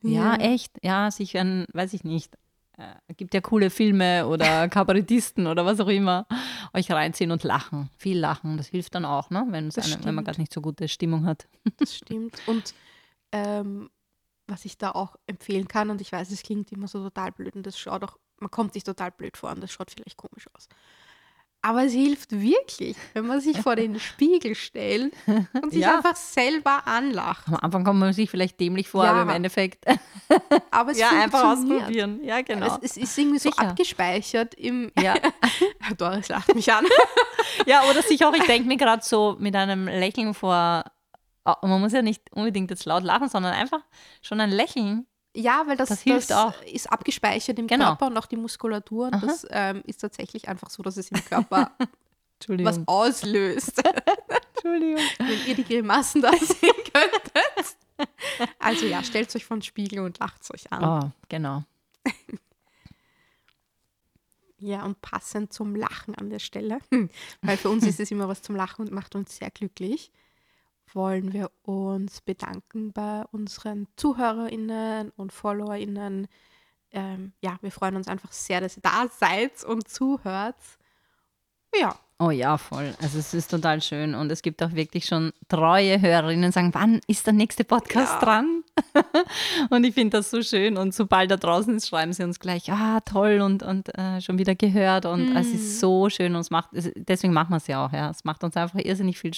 Ja, 0.02 0.36
echt. 0.36 0.72
Ja, 0.84 1.12
sich 1.12 1.38
an, 1.38 1.66
weiß 1.74 1.94
ich 1.94 2.04
nicht. 2.04 2.36
Äh, 2.78 3.14
gibt 3.16 3.34
ja 3.34 3.42
coole 3.42 3.70
Filme 3.70 4.28
oder 4.28 4.68
Kabarettisten 4.70 5.48
oder 5.48 5.66
was 5.66 5.80
auch 5.80 5.88
immer. 5.88 6.26
Euch 6.74 6.90
reinziehen 6.92 7.32
und 7.32 7.44
lachen. 7.44 7.90
Viel 7.98 8.18
lachen. 8.20 8.58
Das 8.58 8.68
hilft 8.68 8.96
dann 8.96 9.06
auch, 9.06 9.30
ne? 9.30 9.46
wenn, 9.50 9.72
eine, 9.72 10.06
wenn 10.06 10.16
man 10.16 10.24
gerade 10.24 10.40
nicht 10.40 10.54
so 10.54 10.62
gute 10.62 10.88
Stimmung 10.88 11.26
hat. 11.26 11.48
Das 11.78 11.96
stimmt. 11.96 12.42
Und 12.48 12.74
ähm, 13.32 13.90
was 14.48 14.66
ich 14.66 14.78
da 14.78 14.92
auch 14.92 15.16
empfehlen 15.28 15.68
kann, 15.68 15.90
und 15.90 16.02
ich 16.02 16.12
weiß, 16.12 16.32
es 16.32 16.44
klingt 16.44 16.72
immer 16.72 16.88
so 16.88 17.04
total 17.04 17.32
blöd 17.32 17.56
und 17.56 17.66
das 17.66 17.78
schaut 17.78 18.04
auch, 18.04 18.18
man 18.40 18.52
kommt 18.52 18.74
sich 18.74 18.84
total 18.84 19.12
blöd 19.12 19.38
vor 19.38 19.52
und 19.52 19.62
das 19.62 19.72
schaut 19.72 19.92
vielleicht 19.92 20.18
komisch 20.18 20.48
aus. 20.54 20.68
Aber 21.64 21.84
es 21.84 21.94
hilft 21.94 22.32
wirklich, 22.32 22.96
wenn 23.14 23.28
man 23.28 23.40
sich 23.40 23.56
vor 23.60 23.76
den 23.76 24.00
Spiegel 24.00 24.56
stellt 24.56 25.14
und 25.62 25.72
sich 25.72 25.82
Ja. 25.82 25.98
einfach 25.98 26.16
selber 26.16 26.88
anlacht. 26.88 27.48
Am 27.48 27.56
Anfang 27.58 27.84
kommt 27.84 28.00
man 28.00 28.14
sich 28.14 28.32
vielleicht 28.32 28.60
dämlich 28.60 28.90
vor, 28.90 29.04
Ja. 29.06 29.12
aber 29.12 29.22
im 29.22 29.30
Endeffekt 29.30 29.86
Aber 30.72 30.92
es 30.92 30.98
ja, 30.98 31.10
einfach 31.10 31.44
ausprobieren. 31.54 32.20
Ja, 32.24 32.42
genau. 32.42 32.78
Es, 32.82 32.92
es 32.92 32.98
ist 32.98 33.18
irgendwie 33.18 33.38
so 33.40 33.52
Sicher. 33.52 33.62
abgespeichert 33.70 34.56
im. 34.56 34.92
Ja. 35.00 35.14
Doris 35.98 36.30
lacht 36.30 36.56
mich 36.56 36.72
an. 36.74 36.86
ja, 37.68 37.84
oder 37.90 38.02
sich 38.02 38.26
auch, 38.26 38.34
ich 38.34 38.46
denke 38.46 38.68
mir 38.68 38.78
gerade 38.78 39.04
so 39.04 39.36
mit 39.40 39.56
einem 39.56 39.86
Lächeln 39.88 40.34
vor, 40.34 40.84
oh, 41.46 41.54
man 41.68 41.80
muss 41.82 41.92
ja 41.94 42.02
nicht 42.02 42.24
unbedingt 42.32 42.72
jetzt 42.72 42.86
laut 42.86 43.04
lachen, 43.04 43.30
sondern 43.30 43.54
einfach 43.54 43.82
schon 44.24 44.40
ein 44.42 44.50
Lächeln. 44.52 45.06
Ja, 45.34 45.64
weil 45.66 45.78
das, 45.78 45.90
Das 45.90 46.02
hilft 46.02 46.34
auch. 46.34 46.62
ist 46.64 46.92
abgespeichert 46.92 47.58
im 47.58 47.68
Genau. 47.68 47.86
Körper 47.86 48.08
und 48.08 48.18
auch 48.18 48.26
die 48.26 48.36
Muskulatur. 48.36 49.06
Und 49.08 49.14
Aha. 49.16 49.26
das 49.26 49.48
ähm, 49.50 49.82
ist 49.86 49.98
tatsächlich 50.02 50.48
einfach 50.50 50.70
so, 50.70 50.84
dass 50.84 50.98
es 50.98 51.10
im 51.10 51.24
Körper 51.24 51.72
was 52.48 52.80
auslöst. 52.88 53.82
Entschuldigung. 54.56 55.02
wenn 55.20 55.48
ihr 55.48 55.56
die 55.56 55.64
Grimassen 55.64 56.22
da 56.22 56.32
sehen 56.34 56.74
könntet. 56.94 57.78
Also 58.60 58.88
ja, 58.88 59.04
stellt 59.04 59.34
euch 59.36 59.46
vor 59.46 59.58
den 59.58 59.62
Spiegel 59.62 60.00
und 60.00 60.20
lacht 60.20 60.52
euch 60.54 60.72
an. 60.72 60.84
Oh, 61.06 61.12
genau. 61.30 61.64
Ja, 64.64 64.84
und 64.86 65.02
passend 65.02 65.52
zum 65.52 65.76
Lachen 65.76 66.14
an 66.14 66.30
der 66.30 66.38
Stelle, 66.38 66.78
hm, 66.92 67.10
weil 67.42 67.58
für 67.58 67.70
uns 67.72 67.84
ist 67.84 68.00
es 68.00 68.12
immer 68.12 68.28
was 68.28 68.44
zum 68.44 68.56
Lachen 68.56 68.86
und 68.86 68.92
macht 68.92 69.16
uns 69.16 69.36
sehr 69.38 69.50
glücklich, 69.50 70.12
wollen 70.96 71.34
wir 71.34 71.52
uns 71.64 72.22
bedanken 72.22 72.92
bei 72.94 73.24
unseren 73.32 73.88
ZuhörerInnen 73.96 75.12
und 75.12 75.32
FollowerInnen. 75.32 76.28
Ähm, 76.92 77.34
ja, 77.42 77.58
wir 77.62 77.72
freuen 77.72 77.96
uns 77.96 78.08
einfach 78.08 78.32
sehr, 78.32 78.62
dass 78.62 78.78
ihr 78.78 78.84
da 78.84 79.08
seid 79.08 79.64
und 79.64 79.88
zuhört. 79.88 80.58
Ja, 81.80 81.96
Oh 82.24 82.30
ja, 82.30 82.60
voll. 82.60 82.94
Also 83.02 83.18
es 83.18 83.34
ist 83.34 83.50
total 83.50 83.82
schön 83.82 84.14
und 84.14 84.32
es 84.32 84.44
gibt 84.44 84.62
auch 84.62 84.74
wirklich 84.74 85.06
schon 85.06 85.34
treue 85.50 86.00
Hörerinnen, 86.00 86.52
die 86.52 86.54
sagen, 86.54 86.70
wann 86.76 87.02
ist 87.08 87.26
der 87.26 87.34
nächste 87.34 87.64
Podcast 87.64 88.14
Ja. 88.14 88.20
dran? 88.20 88.64
und 89.72 89.84
ich 89.86 89.96
finde 89.96 90.18
das 90.18 90.30
so 90.30 90.44
schön 90.44 90.78
und 90.78 90.94
sobald 90.94 91.32
da 91.32 91.38
draußen 91.38 91.76
ist, 91.76 91.88
schreiben 91.88 92.14
sie 92.14 92.22
uns 92.24 92.40
gleich, 92.40 92.72
ah 92.72 93.00
toll 93.00 93.42
und, 93.42 93.64
und 93.64 93.90
äh, 93.98 94.22
schon 94.22 94.38
wieder 94.38 94.54
gehört 94.54 95.08
und 95.08 95.36
es 95.36 95.48
Mhm. 95.48 95.56
ist 95.56 95.80
so 95.80 96.10
schön 96.10 96.36
und 96.36 96.42
es 96.42 96.52
macht, 96.52 96.70
es, 96.74 96.92
deswegen 96.96 97.34
machen 97.34 97.50
wir 97.50 97.58
es 97.58 97.66
ja 97.66 97.84
auch, 97.84 97.92
ja. 97.92 98.12
Es 98.12 98.24
macht 98.24 98.44
uns 98.44 98.56
einfach 98.56 98.78
irrsinnig 98.78 99.18
viel 99.18 99.32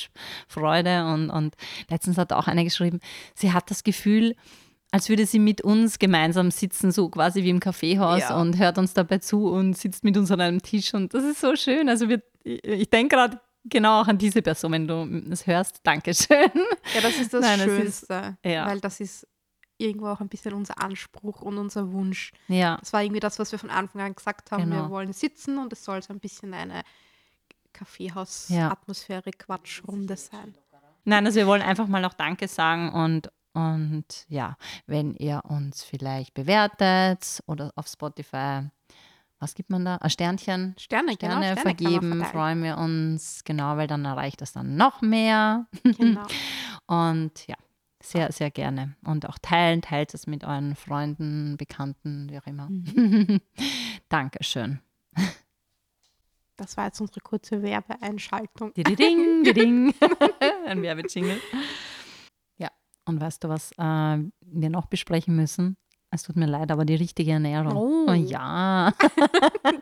Freude 0.50 1.06
und, 1.06 1.30
und 1.30 1.56
letztens 1.90 2.18
hat 2.18 2.34
auch 2.34 2.48
eine 2.48 2.66
geschrieben, 2.66 3.00
sie 3.34 3.54
hat 3.54 3.72
das 3.72 3.86
Gefühl, 3.86 4.36
als 4.94 5.10
würde 5.10 5.26
sie 5.26 5.40
mit 5.40 5.62
uns 5.62 5.98
gemeinsam 5.98 6.52
sitzen, 6.52 6.92
so 6.92 7.10
quasi 7.10 7.44
wie 7.44 7.50
im 7.50 7.60
Kaffeehaus 7.60 8.20
Ja. 8.20 8.40
und 8.40 8.60
hört 8.60 8.78
uns 8.78 8.94
dabei 8.94 9.18
zu 9.18 9.48
und 9.48 9.76
sitzt 9.76 10.04
mit 10.04 10.16
uns 10.16 10.30
an 10.30 10.40
einem 10.40 10.62
Tisch. 10.62 10.94
Und 10.94 11.16
das 11.16 11.24
ist 11.24 11.42
so 11.42 11.56
schön. 11.56 11.90
Also 11.90 12.10
wir, 12.10 12.22
ich, 12.44 12.90
denke 12.92 13.16
gerade 13.16 13.42
genau 13.66 14.02
auch 14.02 14.08
an 14.08 14.20
diese 14.20 14.44
Person, 14.44 14.72
wenn 14.74 14.88
du 14.88 15.04
es 15.32 15.48
hörst. 15.48 15.80
Dankeschön. 15.84 16.52
ja 16.94 17.02
das 17.02 17.18
ist 17.18 17.34
das 17.34 17.42
Nein, 17.42 17.60
es 17.62 17.66
ist- 17.66 17.76
Schönste, 18.08 18.38
ja. 18.46 18.68
weil 18.68 18.80
das 18.82 19.00
ist 19.00 19.28
irgendwo 19.80 20.10
auch 20.10 20.20
ein 20.22 20.30
bisschen 20.30 20.54
unser 20.54 20.80
Anspruch 20.80 21.42
und 21.42 21.58
unser 21.58 21.92
Wunsch. 21.92 22.32
Ja, 22.48 22.78
Das 22.78 22.94
war 22.94 23.02
irgendwie 23.02 23.20
das, 23.20 23.40
was 23.40 23.52
wir 23.52 23.58
von 23.58 23.72
Anfang 23.72 24.00
an 24.02 24.14
gesagt 24.14 24.52
haben. 24.52 24.70
Genau. 24.70 24.84
Wir 24.84 24.90
wollen 24.92 25.12
sitzen 25.12 25.58
und 25.58 25.74
es 25.74 25.84
soll 25.84 26.04
so 26.04 26.14
ein 26.14 26.20
bisschen 26.20 26.54
eine 26.54 26.84
Kaffeehaus-Atmosphäre, 27.74 29.32
Quatschrunde 29.32 30.18
sein. 30.18 30.56
nein, 31.04 31.26
also 31.26 31.38
wir 31.38 31.48
wollen 31.48 31.62
einfach 31.64 31.88
mal 31.88 32.06
auch 32.06 32.14
Danke 32.14 32.48
sagen 32.48 32.92
und 32.94 33.30
Und 33.54 34.26
ja, 34.28 34.58
wenn 34.88 35.14
ihr 35.16 35.42
uns 35.48 35.84
vielleicht 35.84 36.34
bewertet 36.34 37.42
oder 37.46 37.72
auf 37.76 37.88
Spotify, 37.88 38.64
was 39.40 39.56
gibt 39.56 39.70
man 39.70 39.86
da? 39.86 39.98
Ein 39.98 40.10
Sternchen? 40.10 40.76
Sterne, 40.78 41.18
genau, 41.18 41.34
Sterne 41.34 41.44
Sterne 41.44 41.76
kann 41.76 42.00
man 42.00 42.00
vergeben, 42.00 42.26
freuen 42.26 42.64
wir 42.64 42.78
uns, 42.78 43.44
genau, 43.44 43.78
weil 43.78 43.88
dann 43.88 44.06
erreicht 44.06 44.42
das 44.42 44.54
dann 44.54 44.76
noch 44.76 45.02
mehr. 45.02 45.68
Genau. 45.84 46.24
Und 46.88 47.48
ja, 47.48 47.56
sehr, 48.02 48.32
sehr 48.32 48.52
gerne. 48.52 48.96
Und 49.04 49.28
auch 49.28 49.38
teilen, 49.42 49.82
teilt 49.82 50.14
es 50.14 50.28
mit 50.28 50.44
euren 50.44 50.76
Freunden, 50.76 51.58
Bekannten, 51.58 52.30
wie 52.30 52.40
auch 52.40 52.48
immer. 52.48 52.70
Mhm. 52.70 53.42
Dankeschön. 54.10 54.80
Das 56.56 56.78
war 56.78 56.86
jetzt 56.86 57.02
unsere 57.02 57.20
kurze 57.20 57.62
Werbeeinschaltung. 57.62 58.74
Ding, 58.76 59.44
ding. 59.44 59.94
Ein 60.66 60.82
Werbejingle. 60.82 61.40
Und 63.06 63.20
weißt 63.22 63.44
du, 63.44 63.50
was 63.50 63.72
äh, 63.74 64.18
wir 64.46 64.70
noch 64.70 64.86
besprechen 64.86 65.36
müssen? 65.36 65.76
Es 66.12 66.24
tut 66.24 66.36
mir 66.36 66.46
leid, 66.46 66.72
aber 66.72 66.86
die 66.86 66.96
richtige 66.96 67.32
Ernährung. 67.32 67.76
Oh. 67.76 68.12
ja. 68.14 68.94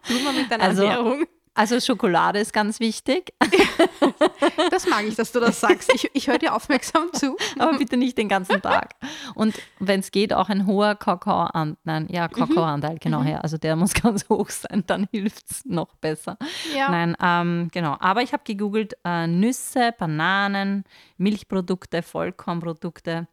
Tu 0.07 0.13
mal 0.23 0.33
mit 0.33 0.49
deiner 0.49 0.63
Also- 0.63 0.83
Ernährung. 0.83 1.25
Also 1.53 1.79
Schokolade 1.79 2.39
ist 2.39 2.53
ganz 2.53 2.79
wichtig, 2.79 3.33
Das 4.71 4.87
mag 4.87 5.05
ich, 5.05 5.15
dass 5.15 5.31
du 5.31 5.39
das 5.39 5.59
sagst. 5.59 5.91
Ich, 5.93 6.09
ich 6.13 6.27
höre 6.27 6.37
dir 6.37 6.55
aufmerksam 6.55 7.11
zu. 7.13 7.35
aber 7.59 7.77
bitte 7.77 7.97
nicht 7.97 8.17
den 8.17 8.29
ganzen 8.29 8.61
Tag. 8.61 8.95
Und 9.35 9.55
wenn 9.79 9.99
es 9.99 10.11
geht, 10.11 10.33
auch 10.33 10.49
ein 10.49 10.65
hoher 10.65 10.95
Kakaoanteil. 10.95 11.77
Nein, 11.83 12.07
ja, 12.09 12.27
Kakaoanteil, 12.27 12.97
genau 12.99 13.23
her. 13.23 13.43
Also 13.43 13.57
der 13.57 13.75
muss 13.75 13.93
ganz 14.01 14.27
hoch 14.29 14.49
sein, 14.49 14.83
dann 14.87 15.07
hilft 15.11 15.51
es 15.51 15.65
noch 15.65 15.95
besser. 15.95 16.37
Ja. 16.75 16.89
Nein, 16.89 17.15
ähm, 17.21 17.69
genau. 17.71 17.97
Aber 17.99 18.21
ich 18.21 18.33
habe 18.33 18.43
gegoogelt, 18.45 18.95
äh, 19.03 19.27
Nüsse, 19.27 19.93
Bananen, 19.97 20.83
Milchprodukte, 21.17 22.01
Vollkornprodukte 22.01 23.27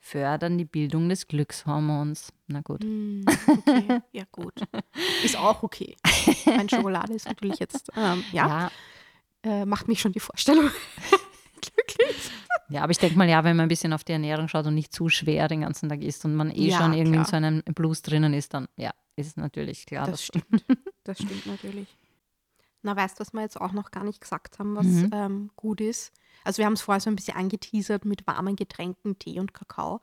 fördern 0.00 0.58
die 0.58 0.64
Bildung 0.64 1.08
des 1.08 1.26
Glückshormons. 1.28 2.32
Na 2.46 2.60
gut. 2.60 2.82
Hm, 2.84 3.24
okay. 3.46 4.00
Ja, 4.12 4.24
gut. 4.30 4.54
Ist 5.24 5.36
auch 5.36 5.62
okay. 5.62 5.96
Meine 6.46 6.68
Schokolade 6.68 7.12
ist 7.14 7.26
natürlich 7.26 7.58
jetzt, 7.58 7.90
ähm, 7.96 8.24
ja, 8.32 8.70
Äh, 9.44 9.64
macht 9.66 9.86
mich 9.86 10.00
schon 10.00 10.10
die 10.12 10.18
Vorstellung 10.20 10.68
glücklich. 11.60 12.30
Ja, 12.70 12.82
aber 12.82 12.90
ich 12.90 12.98
denke 12.98 13.16
mal, 13.16 13.28
ja, 13.28 13.44
wenn 13.44 13.56
man 13.56 13.66
ein 13.66 13.68
bisschen 13.68 13.92
auf 13.92 14.02
die 14.04 14.12
Ernährung 14.12 14.48
schaut 14.48 14.66
und 14.66 14.74
nicht 14.74 14.92
zu 14.92 15.08
schwer 15.08 15.48
den 15.48 15.60
ganzen 15.62 15.88
Tag 15.88 16.02
isst 16.02 16.24
und 16.24 16.34
man 16.34 16.50
eh 16.50 16.68
Ja, 16.68 16.78
schon 16.78 16.92
irgendwie 16.92 17.18
in 17.18 17.22
klar. 17.24 17.26
so 17.26 17.36
einem 17.36 17.62
Blues 17.62 18.02
drinnen 18.02 18.34
ist, 18.34 18.52
dann 18.52 18.68
ja, 18.76 18.90
ist 19.16 19.28
es 19.28 19.36
natürlich 19.36 19.86
klar. 19.86 20.06
Das 20.06 20.12
dass- 20.12 20.24
stimmt. 20.24 20.64
Das 21.04 21.16
stimmt 21.18 21.46
natürlich. 21.46 21.88
Na, 22.82 22.94
weißt 22.94 23.16
du, 23.18 23.20
was 23.20 23.32
wir 23.32 23.40
jetzt 23.40 23.58
auch 23.58 23.72
noch 23.72 23.90
gar 23.90 24.04
nicht 24.04 24.20
gesagt 24.20 24.58
haben, 24.58 24.76
was 24.76 24.84
Mhm. 24.86 25.10
ähm, 25.12 25.50
gut 25.56 25.80
ist? 25.80 26.12
Also 26.48 26.58
wir 26.60 26.64
haben 26.64 26.72
es 26.72 26.80
vorher 26.80 27.00
so 27.00 27.10
ein 27.10 27.16
bisschen 27.16 27.36
angeteasert 27.36 28.06
mit 28.06 28.26
warmen 28.26 28.56
Getränken, 28.56 29.18
Tee 29.18 29.38
und 29.38 29.52
Kakao. 29.52 30.00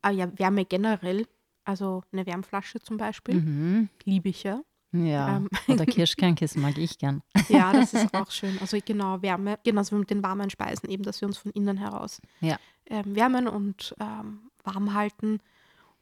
Aber 0.00 0.14
ja, 0.14 0.26
Wärme 0.38 0.64
generell, 0.64 1.26
also 1.66 2.02
eine 2.12 2.24
Wärmflasche 2.24 2.80
zum 2.80 2.96
Beispiel, 2.96 3.34
Mhm. 3.34 3.90
liebe 4.04 4.30
ich 4.30 4.42
ja. 4.42 4.62
Ja, 4.92 5.36
Ähm. 5.36 5.48
oder 5.68 5.84
Kirschkernkissen 6.06 6.62
mag 6.62 6.78
ich 6.78 6.96
gern. 6.96 7.22
Ja, 7.50 7.74
das 7.74 7.92
ist 7.92 8.08
auch 8.14 8.30
schön. 8.30 8.56
Also 8.62 8.78
genau, 8.82 9.20
Wärme, 9.20 9.58
genauso 9.64 9.94
wie 9.96 10.00
mit 10.00 10.08
den 10.08 10.22
warmen 10.22 10.48
Speisen, 10.48 10.88
eben, 10.88 11.02
dass 11.02 11.20
wir 11.20 11.28
uns 11.28 11.36
von 11.36 11.50
innen 11.52 11.76
heraus 11.76 12.22
Ja. 12.40 12.58
ähm, 12.86 13.14
wärmen 13.14 13.46
und 13.46 13.94
ähm, 14.00 14.50
warm 14.64 14.94
halten. 14.94 15.40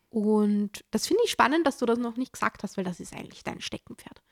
Und 0.08 0.84
das 0.92 1.08
finde 1.08 1.24
ich 1.24 1.32
spannend, 1.32 1.66
dass 1.66 1.78
du 1.78 1.86
das 1.86 1.98
noch 1.98 2.16
nicht 2.16 2.32
gesagt 2.32 2.62
hast, 2.62 2.76
weil 2.76 2.84
das 2.84 3.00
ist 3.00 3.12
eigentlich 3.12 3.42
dein 3.42 3.60
Steckenpferd. 3.60 4.22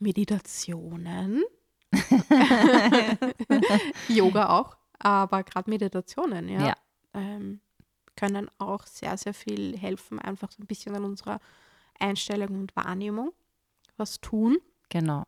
Meditationen. 0.00 1.44
Yoga 4.08 4.48
auch, 4.48 4.76
aber 4.98 5.42
gerade 5.42 5.70
Meditationen, 5.70 6.48
ja, 6.48 6.66
Ja. 6.66 6.74
Ähm, 7.14 7.60
können 8.16 8.50
auch 8.58 8.86
sehr, 8.86 9.16
sehr 9.16 9.34
viel 9.34 9.76
helfen, 9.76 10.18
einfach 10.18 10.50
so 10.50 10.62
ein 10.62 10.66
bisschen 10.66 10.94
an 10.94 11.04
unserer 11.04 11.40
Einstellung 11.98 12.60
und 12.60 12.76
Wahrnehmung 12.76 13.32
was 13.96 14.20
tun. 14.20 14.58
Genau. 14.88 15.24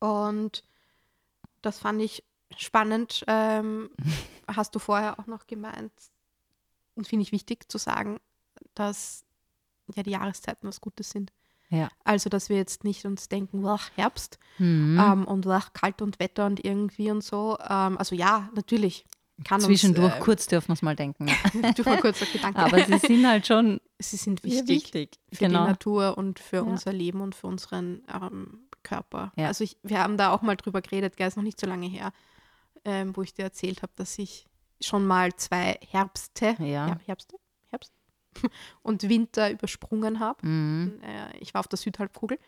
Und 0.00 0.64
das 1.62 1.78
fand 1.78 2.02
ich 2.02 2.24
spannend. 2.56 3.24
Ähm, 3.26 3.90
hast 4.48 4.74
du 4.74 4.78
vorher 4.78 5.18
auch 5.18 5.26
noch 5.26 5.46
gemeint 5.46 5.92
und 6.94 7.06
finde 7.06 7.22
ich 7.22 7.32
wichtig 7.32 7.70
zu 7.70 7.78
sagen, 7.78 8.18
dass 8.74 9.24
ja 9.94 10.02
die 10.02 10.10
Jahreszeiten 10.10 10.68
was 10.68 10.80
Gutes 10.80 11.10
sind. 11.10 11.32
Ja. 11.68 11.88
Also, 12.04 12.28
dass 12.30 12.48
wir 12.48 12.56
jetzt 12.56 12.84
nicht 12.84 13.04
uns 13.04 13.28
denken, 13.28 13.66
ach, 13.66 13.90
Herbst 13.96 14.38
Mhm. 14.58 14.98
ähm, 14.98 15.24
und 15.26 15.46
ach, 15.48 15.72
kalt 15.72 16.00
und 16.00 16.18
Wetter 16.20 16.46
und 16.46 16.64
irgendwie 16.64 17.10
und 17.10 17.22
so. 17.22 17.58
Ähm, 17.60 17.98
also 17.98 18.14
ja, 18.14 18.48
natürlich 18.54 19.04
kann 19.44 19.60
Zwischendurch 19.60 20.14
uns, 20.14 20.24
kurz 20.24 20.46
dürfen 20.46 20.68
wir 20.68 20.74
es 20.74 20.82
mal 20.82 20.96
denken. 20.96 21.28
Äh, 21.28 21.74
durch 21.74 21.86
mal 21.86 22.00
kurz 22.00 22.20
der 22.20 22.28
Gedanke. 22.28 22.58
Aber 22.60 22.82
sie 22.84 22.96
sind 22.98 23.26
halt 23.26 23.46
schon 23.46 23.80
sie 23.98 24.16
sind 24.16 24.42
wichtig. 24.44 24.68
wichtig 24.68 25.18
für 25.32 25.44
Genau. 25.46 25.64
die 25.64 25.70
Natur 25.70 26.16
und 26.16 26.38
für 26.38 26.56
Ja. 26.56 26.62
unser 26.62 26.92
Leben 26.92 27.20
und 27.20 27.34
für 27.34 27.46
unseren 27.48 28.02
ähm, 28.10 28.60
Körper. 28.82 29.32
Ja. 29.36 29.48
Also 29.48 29.64
ich, 29.64 29.76
wir 29.82 29.98
haben 30.02 30.16
da 30.16 30.32
auch 30.32 30.40
mal 30.42 30.56
drüber 30.56 30.80
geredet, 30.80 31.16
gell, 31.16 31.28
ist 31.28 31.36
noch 31.36 31.42
nicht 31.44 31.60
so 31.60 31.66
lange 31.66 31.86
her, 31.88 32.12
ähm, 32.84 33.14
wo 33.16 33.22
ich 33.22 33.34
dir 33.34 33.42
erzählt 33.42 33.82
habe, 33.82 33.92
dass 33.96 34.16
ich 34.18 34.46
schon 34.80 35.06
mal 35.06 35.34
zwei 35.36 35.78
Herbste, 35.90 36.56
Ja. 36.60 36.86
Herbste, 36.86 37.06
Herbst 37.06 37.32
und 38.82 39.08
Winter 39.08 39.50
übersprungen 39.50 40.20
habe. 40.20 40.46
Mhm. 40.46 41.00
Äh, 41.02 41.36
ich 41.38 41.54
war 41.54 41.60
auf 41.60 41.68
der 41.68 41.78
Südhalbkugel 41.78 42.38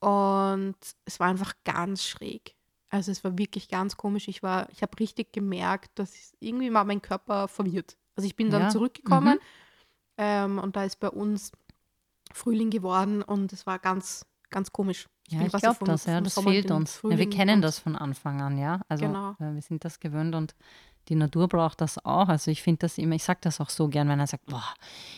und 0.00 0.76
es 1.04 1.20
war 1.20 1.28
einfach 1.28 1.54
ganz 1.64 2.04
schräg. 2.04 2.54
Also 2.88 3.12
es 3.12 3.22
war 3.22 3.38
wirklich 3.38 3.68
ganz 3.68 3.96
komisch. 3.96 4.26
Ich 4.28 4.42
war, 4.42 4.68
ich 4.70 4.82
habe 4.82 4.98
richtig 4.98 5.32
gemerkt, 5.32 5.90
dass 5.98 6.14
ich, 6.14 6.32
irgendwie 6.40 6.72
war 6.72 6.84
mein 6.84 7.00
Körper 7.02 7.46
verwirrt. 7.48 7.96
Also 8.16 8.26
ich 8.26 8.34
bin 8.36 8.50
dann 8.50 8.62
Ja. 8.62 8.68
zurückgekommen 8.68 9.34
Mhm. 9.34 9.40
ähm, 10.18 10.58
und 10.58 10.74
da 10.76 10.84
ist 10.84 10.98
bei 10.98 11.08
uns 11.08 11.52
Frühling 12.32 12.70
geworden 12.70 13.22
und 13.22 13.52
es 13.52 13.66
war 13.66 13.78
ganz, 13.78 14.26
ganz 14.50 14.72
komisch. 14.72 15.08
Ja, 15.28 15.38
bin 15.38 15.46
ich 15.46 15.52
glaube 15.52 15.84
das, 15.84 16.06
ja, 16.06 16.20
das 16.20 16.34
Sommer 16.34 16.50
fehlt 16.50 16.70
uns. 16.72 17.00
Ja, 17.04 17.16
wir 17.16 17.30
kennen 17.30 17.62
das 17.62 17.78
von 17.78 17.94
Anfang 17.94 18.40
an, 18.40 18.58
ja. 18.58 18.80
Also 18.88 19.06
Genau. 19.06 19.30
äh, 19.38 19.54
wir 19.54 19.62
sind 19.62 19.84
das 19.84 20.00
gewöhnt 20.00 20.34
und 20.34 20.56
die 21.08 21.14
Natur 21.16 21.48
braucht 21.48 21.80
das 21.80 22.04
auch. 22.04 22.28
Also 22.28 22.50
ich 22.50 22.62
finde 22.62 22.80
das 22.80 22.98
immer, 22.98 23.14
ich 23.16 23.24
sage 23.24 23.40
das 23.42 23.60
auch 23.60 23.70
so 23.70 23.88
gern, 23.88 24.08
wenn 24.08 24.20
er 24.20 24.26
sagt, 24.26 24.46
boah, 24.46 24.64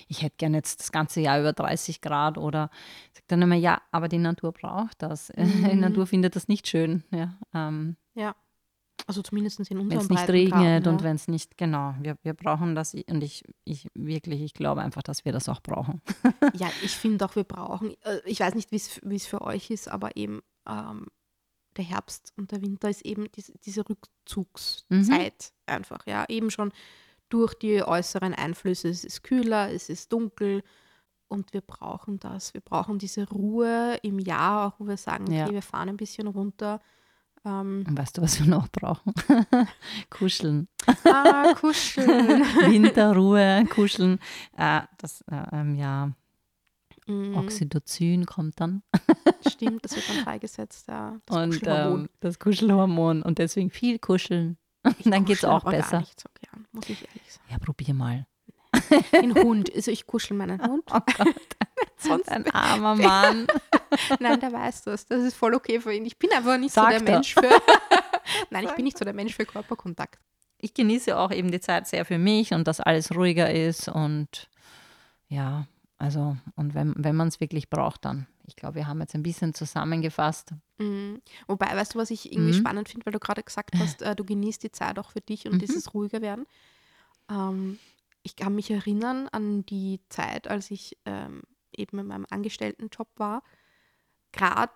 ich 0.08 0.22
hätte 0.22 0.36
gern 0.38 0.54
jetzt 0.54 0.80
das 0.80 0.92
ganze 0.92 1.20
Jahr 1.20 1.40
über 1.40 1.52
30 1.52 2.00
Grad 2.00 2.38
oder 2.38 2.70
sagt 3.12 3.30
dann 3.30 3.42
immer, 3.42 3.56
ja, 3.56 3.82
aber 3.90 4.08
die 4.08 4.18
Natur 4.18 4.52
braucht 4.52 5.02
das. 5.02 5.28
Die 5.36 5.42
Mhm. 5.74 5.80
Natur 5.80 6.06
findet 6.06 6.36
das 6.36 6.48
nicht 6.48 6.66
schön, 6.68 7.04
ja. 7.10 7.34
Ähm, 7.54 7.96
Also 9.08 9.20
zumindest 9.22 9.58
in 9.58 9.78
unserem 9.78 9.90
wenn 9.90 9.98
es 9.98 10.08
nicht 10.08 10.28
regnet 10.30 10.86
und 10.86 11.00
ja. 11.00 11.04
wenn 11.04 11.16
es 11.16 11.26
nicht, 11.26 11.58
genau, 11.58 11.94
wir, 12.00 12.16
wir 12.22 12.34
brauchen 12.34 12.76
das 12.76 12.94
und 12.94 13.24
ich, 13.24 13.42
ich 13.64 13.88
wirklich, 13.94 14.40
ich 14.42 14.54
glaube 14.54 14.80
einfach, 14.80 15.02
dass 15.02 15.24
wir 15.24 15.32
das 15.32 15.48
auch 15.48 15.60
brauchen. 15.60 16.00
Ja, 16.54 16.70
ich 16.84 16.92
finde 16.92 17.24
auch, 17.24 17.34
wir 17.34 17.42
brauchen, 17.44 17.94
äh, 18.04 18.20
ich 18.26 18.38
weiß 18.38 18.54
nicht, 18.54 18.70
wie 18.70 18.76
es 18.76 19.00
wie 19.02 19.16
es 19.16 19.26
für 19.26 19.40
euch 19.42 19.70
ist, 19.70 19.88
aber 19.88 20.16
eben 20.16 20.40
ähm, 20.68 21.06
der 21.76 21.84
Herbst 21.84 22.32
und 22.36 22.52
der 22.52 22.62
Winter 22.62 22.88
ist 22.90 23.02
eben 23.04 23.30
diese, 23.32 23.52
diese 23.64 23.84
Rückzugszeit 23.88 25.52
einfach, 25.66 26.06
ja, 26.06 26.24
eben 26.28 26.50
schon 26.50 26.72
durch 27.28 27.54
die 27.54 27.82
äußeren 27.82 28.34
Einflüsse. 28.34 28.88
Es 28.88 29.04
ist 29.04 29.22
kühler, 29.22 29.72
es 29.72 29.88
ist 29.88 30.12
dunkel 30.12 30.62
und 31.28 31.52
wir 31.54 31.62
brauchen 31.62 32.18
das. 32.20 32.52
Wir 32.54 32.60
brauchen 32.60 32.98
diese 32.98 33.28
Ruhe 33.28 33.98
im 34.02 34.18
Jahr, 34.18 34.66
auch 34.68 34.80
wo 34.80 34.86
wir 34.86 34.96
sagen, 34.98 35.24
okay, 35.24 35.38
Ja. 35.38 35.50
wir 35.50 35.62
fahren 35.62 35.88
ein 35.88 35.96
bisschen 35.96 36.26
runter. 36.26 36.80
Ähm, 37.44 37.84
Und 37.88 37.98
weißt 37.98 38.18
du, 38.18 38.22
was 38.22 38.38
wir 38.38 38.46
noch 38.46 38.68
brauchen? 38.68 39.12
Kuscheln. 40.10 40.68
ah, 41.04 41.54
kuscheln. 41.54 42.06
Winterruhe, 42.70 43.64
kuscheln. 43.70 44.18
Äh, 44.56 44.82
das, 44.98 45.22
äh, 45.22 45.42
ähm, 45.52 45.74
ja, 45.74 46.12
Mm, 47.06 47.34
Oxytocin 47.36 48.26
kommt 48.26 48.60
dann. 48.60 48.82
Stimmt, 49.48 49.84
das 49.84 49.96
wird 49.96 50.08
dann 50.08 50.16
freigesetzt, 50.24 50.88
ja. 50.88 51.18
Das 51.26 51.36
und 51.36 51.50
Kuschelhormon. 51.50 52.00
ähm, 52.02 52.08
das 52.20 52.38
Kuschelhormon. 52.38 53.22
Und 53.22 53.38
deswegen 53.38 53.70
viel 53.70 53.98
kuscheln. 53.98 54.56
Ich 54.98 55.04
dann 55.10 55.24
geht 55.24 55.38
es 55.38 55.44
auch 55.44 55.64
besser. 55.64 56.00
nicht 56.00 56.20
so 56.20 56.28
gern, 56.40 56.66
muss 56.72 56.88
ich 56.88 57.06
ehrlich 57.06 57.32
sagen. 57.32 57.46
Ja, 57.50 57.58
probier 57.58 57.94
mal. 57.94 58.26
Den 59.12 59.34
Hund. 59.34 59.70
Also 59.74 59.90
ich 59.90 60.06
kuschel 60.06 60.36
meinen 60.36 60.60
Hund. 60.66 60.84
Oh 60.92 60.98
Sonst 61.98 62.28
ein 62.28 62.50
armer 62.50 62.96
Mann. 62.96 63.46
Nein, 64.18 64.40
der 64.40 64.52
weiß 64.52 64.82
das. 64.84 65.06
Das 65.06 65.22
ist 65.22 65.36
voll 65.36 65.54
okay 65.54 65.78
für 65.80 65.92
ihn. 65.92 66.04
Ich 66.06 66.18
bin 66.18 66.32
einfach 66.32 66.58
nicht 66.58 66.72
Sagt 66.72 66.98
so 66.98 66.98
der 66.98 67.08
er. 67.08 67.14
Mensch 67.14 67.34
für. 67.34 67.50
Nein, 68.50 68.64
ich 68.64 68.72
bin 68.72 68.84
nicht 68.84 68.98
so 68.98 69.04
der 69.04 69.14
Mensch 69.14 69.34
für 69.36 69.44
Körperkontakt. 69.44 70.18
Ich 70.58 70.74
genieße 70.74 71.16
auch 71.16 71.30
eben 71.32 71.50
die 71.50 71.60
Zeit 71.60 71.86
sehr 71.86 72.04
für 72.04 72.18
mich 72.18 72.52
und 72.54 72.66
dass 72.66 72.80
alles 72.80 73.14
ruhiger 73.14 73.52
ist. 73.52 73.88
Und 73.88 74.48
ja, 75.28 75.66
also, 76.02 76.36
und 76.56 76.74
wenn, 76.74 76.92
wenn 76.96 77.14
man 77.16 77.28
es 77.28 77.40
wirklich 77.40 77.70
braucht, 77.70 78.04
dann. 78.04 78.26
Ich 78.46 78.56
glaube, 78.56 78.74
wir 78.74 78.86
haben 78.88 79.00
jetzt 79.00 79.14
ein 79.14 79.22
bisschen 79.22 79.54
zusammengefasst. 79.54 80.50
Mhm. 80.78 81.22
Wobei, 81.46 81.66
weißt 81.66 81.94
du, 81.94 81.98
was 81.98 82.10
ich 82.10 82.32
irgendwie 82.32 82.50
Mhm. 82.52 82.58
spannend 82.60 82.88
finde, 82.88 83.06
weil 83.06 83.12
du 83.12 83.20
gerade 83.20 83.42
gesagt 83.42 83.78
hast, 83.78 84.02
äh, 84.02 84.16
du 84.16 84.24
genießt 84.24 84.62
die 84.64 84.72
Zeit 84.72 84.98
auch 84.98 85.10
für 85.12 85.20
dich 85.20 85.46
und 85.46 85.54
Mhm. 85.54 85.58
dieses 85.60 85.94
ruhiger 85.94 86.20
werden. 86.20 86.44
Ähm, 87.30 87.78
ich 88.24 88.36
kann 88.36 88.54
mich 88.54 88.70
erinnern 88.70 89.28
an 89.32 89.64
die 89.66 90.00
Zeit, 90.08 90.48
als 90.48 90.70
ich 90.70 90.98
ähm, 91.06 91.42
eben 91.76 91.98
in 92.00 92.06
meinem 92.08 92.26
Angestelltenjob 92.30 93.08
war. 93.16 93.42
Gerade 94.32 94.72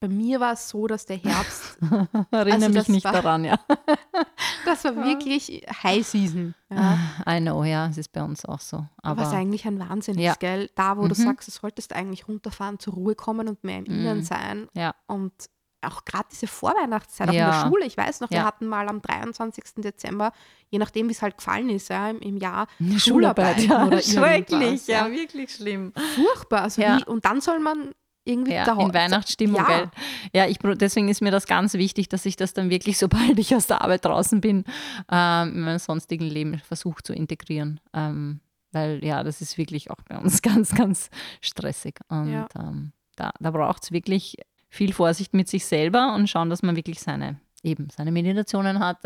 bei 0.00 0.08
mir 0.08 0.40
war 0.40 0.52
es 0.54 0.68
so, 0.68 0.86
dass 0.86 1.06
der 1.06 1.16
Herbst. 1.18 1.78
Erinnere 2.30 2.64
Also 2.66 2.70
mich 2.78 2.88
nicht 2.88 3.04
war- 3.04 3.12
daran, 3.12 3.44
ja. 3.44 3.58
Das 4.64 4.84
war 4.84 4.96
wirklich 4.96 5.62
High 5.82 6.06
Season. 6.06 6.54
Ja. 6.70 6.98
I 7.28 7.40
know, 7.40 7.64
ja, 7.64 7.86
es 7.88 7.96
ist 7.98 8.12
bei 8.12 8.22
uns 8.22 8.44
auch 8.44 8.60
so. 8.60 8.84
Aber 9.02 9.22
Was 9.22 9.32
eigentlich 9.32 9.66
ein 9.66 9.78
Wahnsinn 9.78 10.18
Ja. 10.18 10.32
ist, 10.32 10.40
gell? 10.40 10.68
Da, 10.74 10.96
wo 10.96 11.02
du 11.02 11.14
Mhm. 11.18 11.24
sagst, 11.26 11.48
du 11.48 11.52
solltest 11.52 11.92
eigentlich 11.94 12.28
runterfahren, 12.28 12.78
zur 12.78 12.94
Ruhe 12.94 13.14
kommen 13.14 13.48
und 13.48 13.64
mehr 13.64 13.78
im 13.78 13.84
Mhm. 14.18 14.22
sein. 14.22 14.68
ja, 14.74 14.94
Und 15.06 15.32
auch 15.80 16.04
gerade 16.04 16.26
diese 16.32 16.48
Vorweihnachtszeit, 16.48 17.28
auch 17.28 17.32
in 17.32 17.38
Ja. 17.38 17.62
der 17.62 17.68
Schule. 17.68 17.86
Ich 17.86 17.96
weiß 17.96 18.20
noch, 18.20 18.30
wir 18.30 18.44
hatten 18.44 18.66
mal 18.66 18.88
am 18.88 19.00
23. 19.00 19.80
Dezember, 19.80 20.32
je 20.70 20.78
nachdem, 20.80 21.06
wie 21.08 21.12
es 21.12 21.22
halt 21.22 21.38
gefallen 21.38 21.70
ist, 21.70 21.88
ja, 21.88 22.10
im, 22.10 22.18
im 22.18 22.36
Jahr, 22.36 22.66
eine 22.80 22.98
Schularbeit 22.98 23.60
ja. 23.60 23.86
oder 23.86 24.02
Schrecklich, 24.02 24.88
ja, 24.88 25.08
wirklich 25.10 25.54
schlimm. 25.54 25.92
furchtbar. 26.16 26.62
Also 26.62 26.82
wie, 26.82 27.04
und 27.06 27.24
dann 27.24 27.40
soll 27.40 27.60
man 27.60 27.92
irgendwie 28.28 28.52
Ja, 28.52 28.64
da 28.64 28.78
in 28.80 28.92
Weihnachtsstimmung, 28.94 29.56
ja. 29.56 29.66
gell? 29.66 29.90
Ja, 30.34 30.46
ich, 30.46 30.58
deswegen 30.58 31.08
ist 31.08 31.22
mir 31.22 31.30
das 31.30 31.46
ganz 31.46 31.74
wichtig, 31.74 32.08
dass 32.08 32.26
ich 32.26 32.36
das 32.36 32.52
dann 32.54 32.70
wirklich, 32.70 32.98
sobald 32.98 33.38
ich 33.38 33.54
aus 33.54 33.66
der 33.66 33.82
Arbeit 33.82 34.04
draußen 34.04 34.40
bin, 34.40 34.64
ähm, 35.10 35.48
in 35.54 35.60
meinem 35.62 35.78
sonstigen 35.78 36.26
Leben 36.26 36.58
versuche 36.60 37.02
zu 37.02 37.12
integrieren. 37.12 37.80
Ähm, 37.94 38.40
weil 38.70 39.02
ja, 39.04 39.24
das 39.24 39.40
ist 39.40 39.56
wirklich 39.58 39.90
auch 39.90 39.96
bei 40.08 40.18
uns 40.18 40.42
ganz, 40.42 40.74
ganz 40.74 41.08
stressig. 41.40 41.98
Und 42.08 42.32
Ja. 42.32 42.46
ähm, 42.58 42.92
da, 43.16 43.30
da 43.40 43.50
braucht 43.50 43.82
es 43.84 43.92
wirklich 43.92 44.36
viel 44.68 44.92
Vorsicht 44.92 45.32
mit 45.34 45.48
sich 45.48 45.64
selber 45.64 46.14
und 46.14 46.28
schauen, 46.28 46.50
dass 46.50 46.62
man 46.62 46.76
wirklich 46.76 47.00
seine 47.00 47.40
eben 47.64 47.88
seine 47.90 48.12
Meditationen 48.12 48.78
hat, 48.78 48.98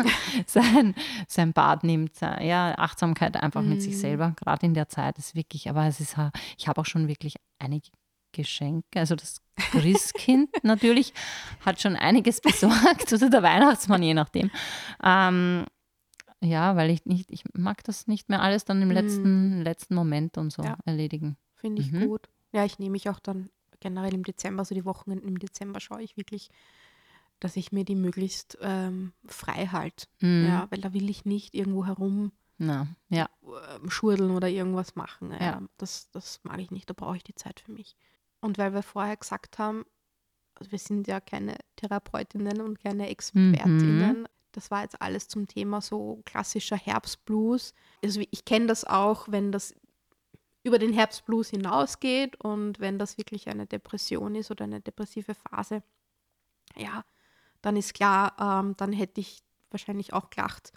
sein, 0.46 0.94
sein 1.28 1.52
Bad 1.52 1.84
nimmt, 1.84 2.20
ja, 2.20 2.74
Achtsamkeit 2.76 3.36
einfach 3.36 3.62
mit 3.62 3.82
sich 3.82 3.94
Mhm. 3.94 3.98
selber, 3.98 4.32
gerade 4.36 4.66
in 4.66 4.74
der 4.74 4.88
Zeit 4.88 5.16
ist 5.18 5.36
wirklich, 5.36 5.68
aber 5.70 5.86
es 5.86 6.00
ist, 6.00 6.16
ha- 6.16 6.32
ich 6.58 6.66
habe 6.66 6.80
auch 6.80 6.86
schon 6.86 7.06
wirklich 7.06 7.36
einige 7.60 7.88
Geschenke, 8.32 8.98
also 9.00 9.14
das 9.16 9.40
Christkind 9.56 10.50
natürlich 10.64 11.12
hat 11.64 11.80
schon 11.80 11.96
einiges 11.96 12.40
besorgt, 12.40 13.12
oder 13.12 13.30
der 13.30 13.42
Weihnachtsmann, 13.42 14.02
je 14.02 14.14
nachdem. 14.14 14.50
Ähm, 15.02 15.66
ja, 16.40 16.74
weil 16.76 16.90
ich 16.90 17.04
nicht, 17.04 17.30
ich 17.30 17.44
mag 17.52 17.84
das 17.84 18.06
nicht 18.06 18.28
mehr 18.28 18.40
alles 18.42 18.64
dann 18.64 18.80
im 18.82 18.88
Mhm. 18.88 18.94
letzten, 18.94 19.62
letzten 19.62 19.94
Moment 19.94 20.38
und 20.38 20.50
so 20.52 20.62
Ja. 20.62 20.78
erledigen. 20.84 21.36
Finde 21.54 21.82
ich 21.82 21.92
Mhm. 21.92 22.06
gut. 22.08 22.28
Ja, 22.52 22.64
ich 22.64 22.78
nehme 22.78 22.92
mich 22.92 23.08
auch 23.10 23.20
dann 23.20 23.50
generell 23.80 24.14
im 24.14 24.24
Dezember, 24.24 24.64
so 24.64 24.74
die 24.74 24.84
Wochen 24.84 25.10
im 25.12 25.38
Dezember 25.38 25.80
schaue 25.80 26.02
ich 26.02 26.16
wirklich, 26.16 26.50
dass 27.40 27.56
ich 27.56 27.72
mir 27.72 27.84
die 27.84 27.94
möglichst 27.94 28.58
ähm, 28.60 29.12
frei 29.26 29.66
halte. 29.66 30.06
Mhm. 30.20 30.46
Ja, 30.46 30.66
weil 30.70 30.80
da 30.80 30.92
will 30.92 31.08
ich 31.10 31.24
nicht 31.24 31.54
irgendwo 31.54 31.86
herum 31.86 32.32
Na, 32.58 32.86
ja, 33.08 33.28
ähm, 33.76 33.90
schurdeln 33.90 34.30
oder 34.32 34.48
irgendwas 34.48 34.94
machen. 34.96 35.32
Ja, 35.32 35.38
Ja. 35.40 35.62
Das, 35.78 36.10
das 36.10 36.40
mag 36.42 36.58
ich 36.60 36.70
nicht, 36.70 36.88
da 36.90 36.94
brauche 36.94 37.16
ich 37.16 37.24
die 37.24 37.34
Zeit 37.34 37.60
für 37.60 37.72
mich. 37.72 37.96
Und 38.40 38.58
weil 38.58 38.72
wir 38.72 38.82
vorher 38.82 39.16
gesagt 39.16 39.58
haben, 39.58 39.84
also 40.54 40.72
wir 40.72 40.78
sind 40.78 41.06
ja 41.06 41.20
keine 41.20 41.56
Therapeutinnen 41.76 42.60
und 42.60 42.80
keine 42.80 43.08
Expertinnen. 43.08 44.28
Das 44.52 44.70
war 44.70 44.82
jetzt 44.82 45.00
alles 45.00 45.28
zum 45.28 45.46
Thema 45.46 45.80
so 45.80 46.22
klassischer 46.24 46.76
Herbstblues. 46.76 47.72
Also 48.02 48.20
ich 48.30 48.44
kenne 48.44 48.66
das 48.66 48.84
auch, 48.84 49.26
wenn 49.28 49.52
das 49.52 49.74
über 50.62 50.78
den 50.78 50.92
Herbstblues 50.92 51.50
hinausgeht 51.50 52.36
und 52.40 52.80
wenn 52.80 52.98
das 52.98 53.16
wirklich 53.16 53.48
eine 53.48 53.66
Depression 53.66 54.34
ist 54.34 54.50
oder 54.50 54.64
eine 54.64 54.80
depressive 54.80 55.34
Phase, 55.34 55.82
ja, 56.76 57.04
dann 57.62 57.76
ist 57.76 57.94
klar, 57.94 58.34
ähm, 58.38 58.74
dann 58.76 58.92
hätte 58.92 59.20
ich 59.20 59.42
wahrscheinlich 59.70 60.12
auch 60.12 60.30
gelacht 60.30 60.72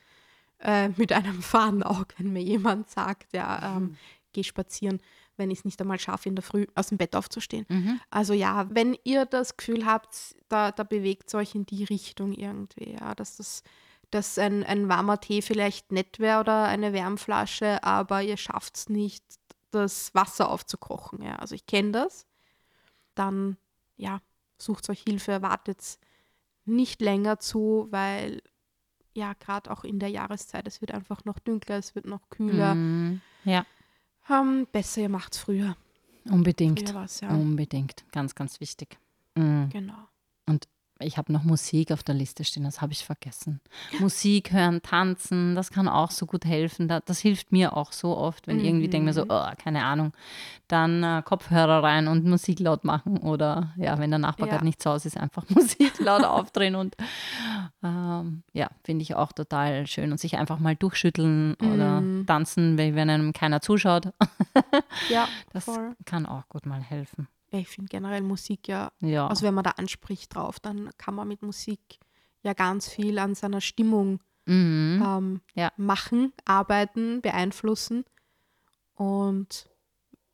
äh, 0.59 0.89
mit 0.89 1.11
einem 1.11 1.41
faden 1.41 1.83
Auge, 1.83 2.15
wenn 2.17 2.31
mir 2.31 2.43
jemand 2.43 2.89
sagt, 2.89 3.33
ja, 3.33 3.77
ähm, 3.77 3.97
geh 4.31 4.43
spazieren, 4.43 5.01
wenn 5.37 5.51
ich 5.51 5.59
es 5.59 5.65
nicht 5.65 5.81
einmal 5.81 5.99
schaffe, 5.99 6.29
in 6.29 6.35
der 6.35 6.43
Früh 6.43 6.65
aus 6.75 6.87
dem 6.87 6.97
Bett 6.97 7.15
aufzustehen. 7.15 7.65
mhm. 7.69 7.99
Also 8.09 8.33
ja, 8.33 8.67
wenn 8.69 8.97
ihr 9.03 9.25
das 9.25 9.57
Gefühl 9.57 9.85
habt, 9.85 10.35
da, 10.49 10.71
da 10.71 10.83
bewegt 10.83 11.27
es 11.27 11.35
euch 11.35 11.55
in 11.55 11.65
die 11.65 11.83
Richtung 11.83 12.33
irgendwie, 12.33 12.93
ja, 12.99 13.15
dass 13.15 13.37
das 13.37 13.63
dass 14.13 14.37
ein, 14.37 14.63
ein 14.63 14.89
warmer 14.89 15.19
Tee 15.19 15.41
vielleicht 15.41 15.91
nett 15.91 16.19
wäre 16.19 16.39
oder 16.39 16.65
eine 16.65 16.93
Wärmflasche, 16.93 17.83
aber 17.83 18.21
ihr 18.21 18.37
schafft 18.37 18.77
es 18.77 18.89
nicht, 18.89 19.23
das 19.71 20.13
Wasser 20.13 20.49
aufzukochen. 20.49 21.23
Ja. 21.23 21.37
Also 21.37 21.55
ich 21.55 21.65
kenne 21.65 21.91
das. 21.93 22.27
Dann, 23.15 23.57
ja, 23.97 24.21
sucht 24.59 24.87
euch 24.89 25.01
Hilfe, 25.01 25.41
wartet 25.41 25.97
nicht 26.65 27.01
länger 27.01 27.39
zu, 27.39 27.87
weil 27.89 28.41
ja, 29.15 29.33
gerade 29.33 29.71
auch 29.71 29.83
in 29.83 29.99
der 29.99 30.09
Jahreszeit, 30.09 30.67
es 30.67 30.81
wird 30.81 30.91
einfach 30.91 31.25
noch 31.25 31.39
dunkler, 31.39 31.77
es 31.77 31.95
wird 31.95 32.05
noch 32.05 32.29
kühler. 32.29 32.75
Mhm. 32.75 33.21
Ja, 33.43 33.65
Ähm, 34.29 34.67
besser, 34.71 35.01
ihr 35.01 35.09
macht 35.09 35.33
es 35.33 35.39
früher. 35.39 35.75
unbedingt. 36.29 36.89
Früher 36.89 37.07
ja. 37.21 37.29
Unbedingt. 37.29 38.05
Ganz, 38.11 38.35
ganz 38.35 38.59
wichtig. 38.59 38.97
Mhm. 39.35 39.69
Genau. 39.69 40.07
Ich 41.05 41.17
habe 41.17 41.31
noch 41.33 41.43
Musik 41.43 41.91
auf 41.91 42.03
der 42.03 42.15
Liste 42.15 42.43
stehen, 42.43 42.63
das 42.63 42.81
habe 42.81 42.93
ich 42.93 43.03
vergessen. 43.05 43.59
Musik 43.99 44.51
hören, 44.51 44.81
tanzen, 44.81 45.55
das 45.55 45.69
kann 45.71 45.87
auch 45.87 46.11
so 46.11 46.25
gut 46.25 46.45
helfen. 46.45 46.87
Da- 46.87 46.99
Das 47.01 47.19
hilft 47.19 47.51
mir 47.51 47.75
auch 47.77 47.91
so 47.91 48.17
oft, 48.17 48.47
wenn 48.47 48.59
ich 48.59 48.65
irgendwie 48.65 48.87
denke 48.87 49.05
mir 49.05 49.13
so, 49.13 49.21
Mhm. 49.21 49.27
oh, 49.29 49.47
keine 49.61 49.83
Ahnung, 49.85 50.13
dann 50.67 51.03
äh, 51.03 51.21
Kopfhörer 51.23 51.83
rein 51.83 52.07
und 52.07 52.25
Musik 52.25 52.59
laut 52.59 52.83
machen 52.83 53.17
oder 53.17 53.73
ja, 53.77 53.97
wenn 53.99 54.09
der 54.09 54.19
Nachbar 54.19 54.47
Ja. 54.47 54.53
gerade 54.53 54.65
nicht 54.65 54.81
zu 54.81 54.89
Hause 54.89 55.07
ist, 55.09 55.17
einfach 55.17 55.45
Musik 55.49 55.99
laut 55.99 56.23
aufdrehen 56.23 56.75
und 56.75 56.95
ähm, 57.83 58.43
ja, 58.53 58.69
finde 58.83 59.03
ich 59.03 59.15
auch 59.15 59.31
total 59.31 59.87
schön 59.87 60.11
und 60.11 60.19
sich 60.19 60.37
einfach 60.37 60.59
mal 60.59 60.75
durchschütteln 60.75 61.55
oder 61.55 62.01
Mhm. 62.01 62.25
tanzen, 62.25 62.77
wenn 62.77 62.95
wenn 62.95 63.09
einem 63.09 63.33
keiner 63.33 63.61
zuschaut. 63.61 64.09
Ja, 65.09 65.27
Das 65.53 65.65
voll. 65.65 65.95
kann 66.05 66.25
auch 66.25 66.47
gut 66.49 66.65
mal 66.65 66.81
helfen. 66.81 67.27
Ich 67.59 67.69
finde 67.69 67.89
generell 67.89 68.21
Musik 68.21 68.67
ja, 68.67 68.91
Ja. 68.99 69.27
also 69.27 69.45
wenn 69.45 69.53
man 69.53 69.63
da 69.63 69.71
anspricht 69.71 70.33
drauf, 70.35 70.59
dann 70.59 70.89
kann 70.97 71.15
man 71.15 71.27
mit 71.27 71.41
Musik 71.41 71.99
ja 72.41 72.53
ganz 72.53 72.89
viel 72.89 73.19
an 73.19 73.35
seiner 73.35 73.61
Stimmung 73.61 74.21
mhm. 74.45 75.03
ähm, 75.05 75.41
Ja. 75.55 75.71
machen, 75.77 76.33
arbeiten, 76.45 77.21
beeinflussen. 77.21 78.05
Und 78.95 79.69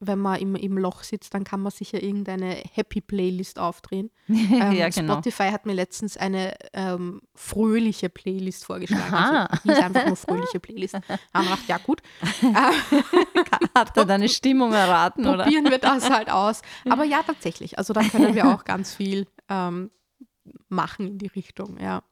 wenn 0.02 0.20
man 0.20 0.40
im, 0.40 0.56
im 0.56 0.78
Loch 0.78 1.04
sitzt, 1.04 1.34
dann 1.34 1.44
kann 1.44 1.62
man 1.62 1.72
sich 1.72 1.92
ja 1.92 2.00
irgendeine 2.00 2.64
Happy-Playlist 2.74 3.60
aufdrehen. 3.60 4.12
Ähm, 4.30 4.74
ja, 4.74 4.90
genau. 4.90 5.14
Spotify 5.14 5.50
hat 5.52 5.66
mir 5.66 5.74
letztens 5.74 6.18
eine 6.18 6.56
ähm, 6.74 7.22
fröhliche 7.36 8.10
Playlist 8.10 8.66
vorgeschlagen. 8.66 9.14
Aha. 9.14 9.46
Also, 9.46 9.64
hieß 9.64 9.78
einfach 9.78 10.08
nur 10.08 10.16
fröhliche 10.16 10.60
Playlist. 10.60 10.96
Da 10.96 11.02
haben 11.34 11.46
wir 11.46 11.56
gedacht, 11.56 11.68
ja 11.68 11.78
gut, 11.78 12.02
Hat 13.76 13.98
er 13.98 14.06
deine 14.06 14.30
Stimmung 14.30 14.74
erraten, 14.74 15.26
oder? 15.26 15.44
probieren 15.44 15.70
wir 15.70 15.78
das 15.78 16.10
halt 16.10 16.30
aus. 16.30 16.62
Aber 16.90 17.04
ja, 17.04 17.22
tatsächlich. 17.24 17.78
Also 17.78 17.94
da 17.94 18.02
können 18.04 18.36
wir 18.36 18.48
auch 18.48 18.66
ganz 18.66 18.94
viel 18.94 19.28
ähm, 19.50 19.92
machen 20.68 21.08
in 21.08 21.18
die 21.18 21.28
Richtung, 21.28 21.80
ja. 21.80 22.04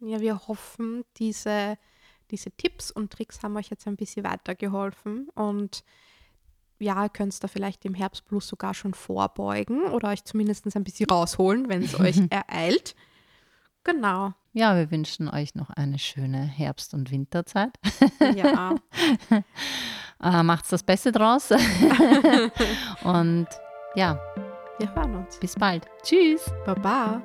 Ja, 0.00 0.20
wir 0.20 0.46
hoffen, 0.46 1.04
diese, 1.16 1.76
diese 2.30 2.50
Tipps 2.52 2.90
und 2.90 3.12
Tricks 3.12 3.42
haben 3.42 3.56
euch 3.56 3.70
jetzt 3.70 3.86
ein 3.86 3.96
bisschen 3.96 4.24
weitergeholfen 4.24 5.28
und 5.30 5.82
ja, 6.80 7.02
ihr 7.04 7.08
könnt 7.08 7.42
da 7.42 7.48
vielleicht 7.48 7.84
im 7.84 7.94
Herbstblues 7.94 8.46
sogar 8.48 8.74
schon 8.74 8.94
vorbeugen 8.94 9.82
oder 9.84 10.08
euch 10.08 10.24
zumindest 10.24 10.66
ein 10.76 10.84
bisschen 10.84 11.08
rausholen, 11.10 11.68
wenn 11.68 11.82
es 11.82 11.98
euch 12.00 12.20
ereilt. 12.30 12.94
Genau, 13.84 14.32
Ja, 14.52 14.76
wir 14.76 14.90
wünschen 14.90 15.28
euch 15.28 15.54
noch 15.54 15.70
eine 15.70 15.98
schöne 15.98 16.42
Herbst- 16.42 16.92
und 16.94 17.10
Winterzeit. 17.10 17.70
ja. 18.34 18.74
Äh, 20.20 20.42
macht's 20.42 20.68
das 20.70 20.82
Beste 20.82 21.12
draus. 21.12 21.50
und 23.04 23.46
ja, 23.94 24.18
Wir 24.80 24.92
hören 24.92 25.14
uns. 25.14 25.38
bis 25.38 25.54
bald. 25.54 25.86
Tschüss. 26.02 26.50
Baba. 26.66 27.22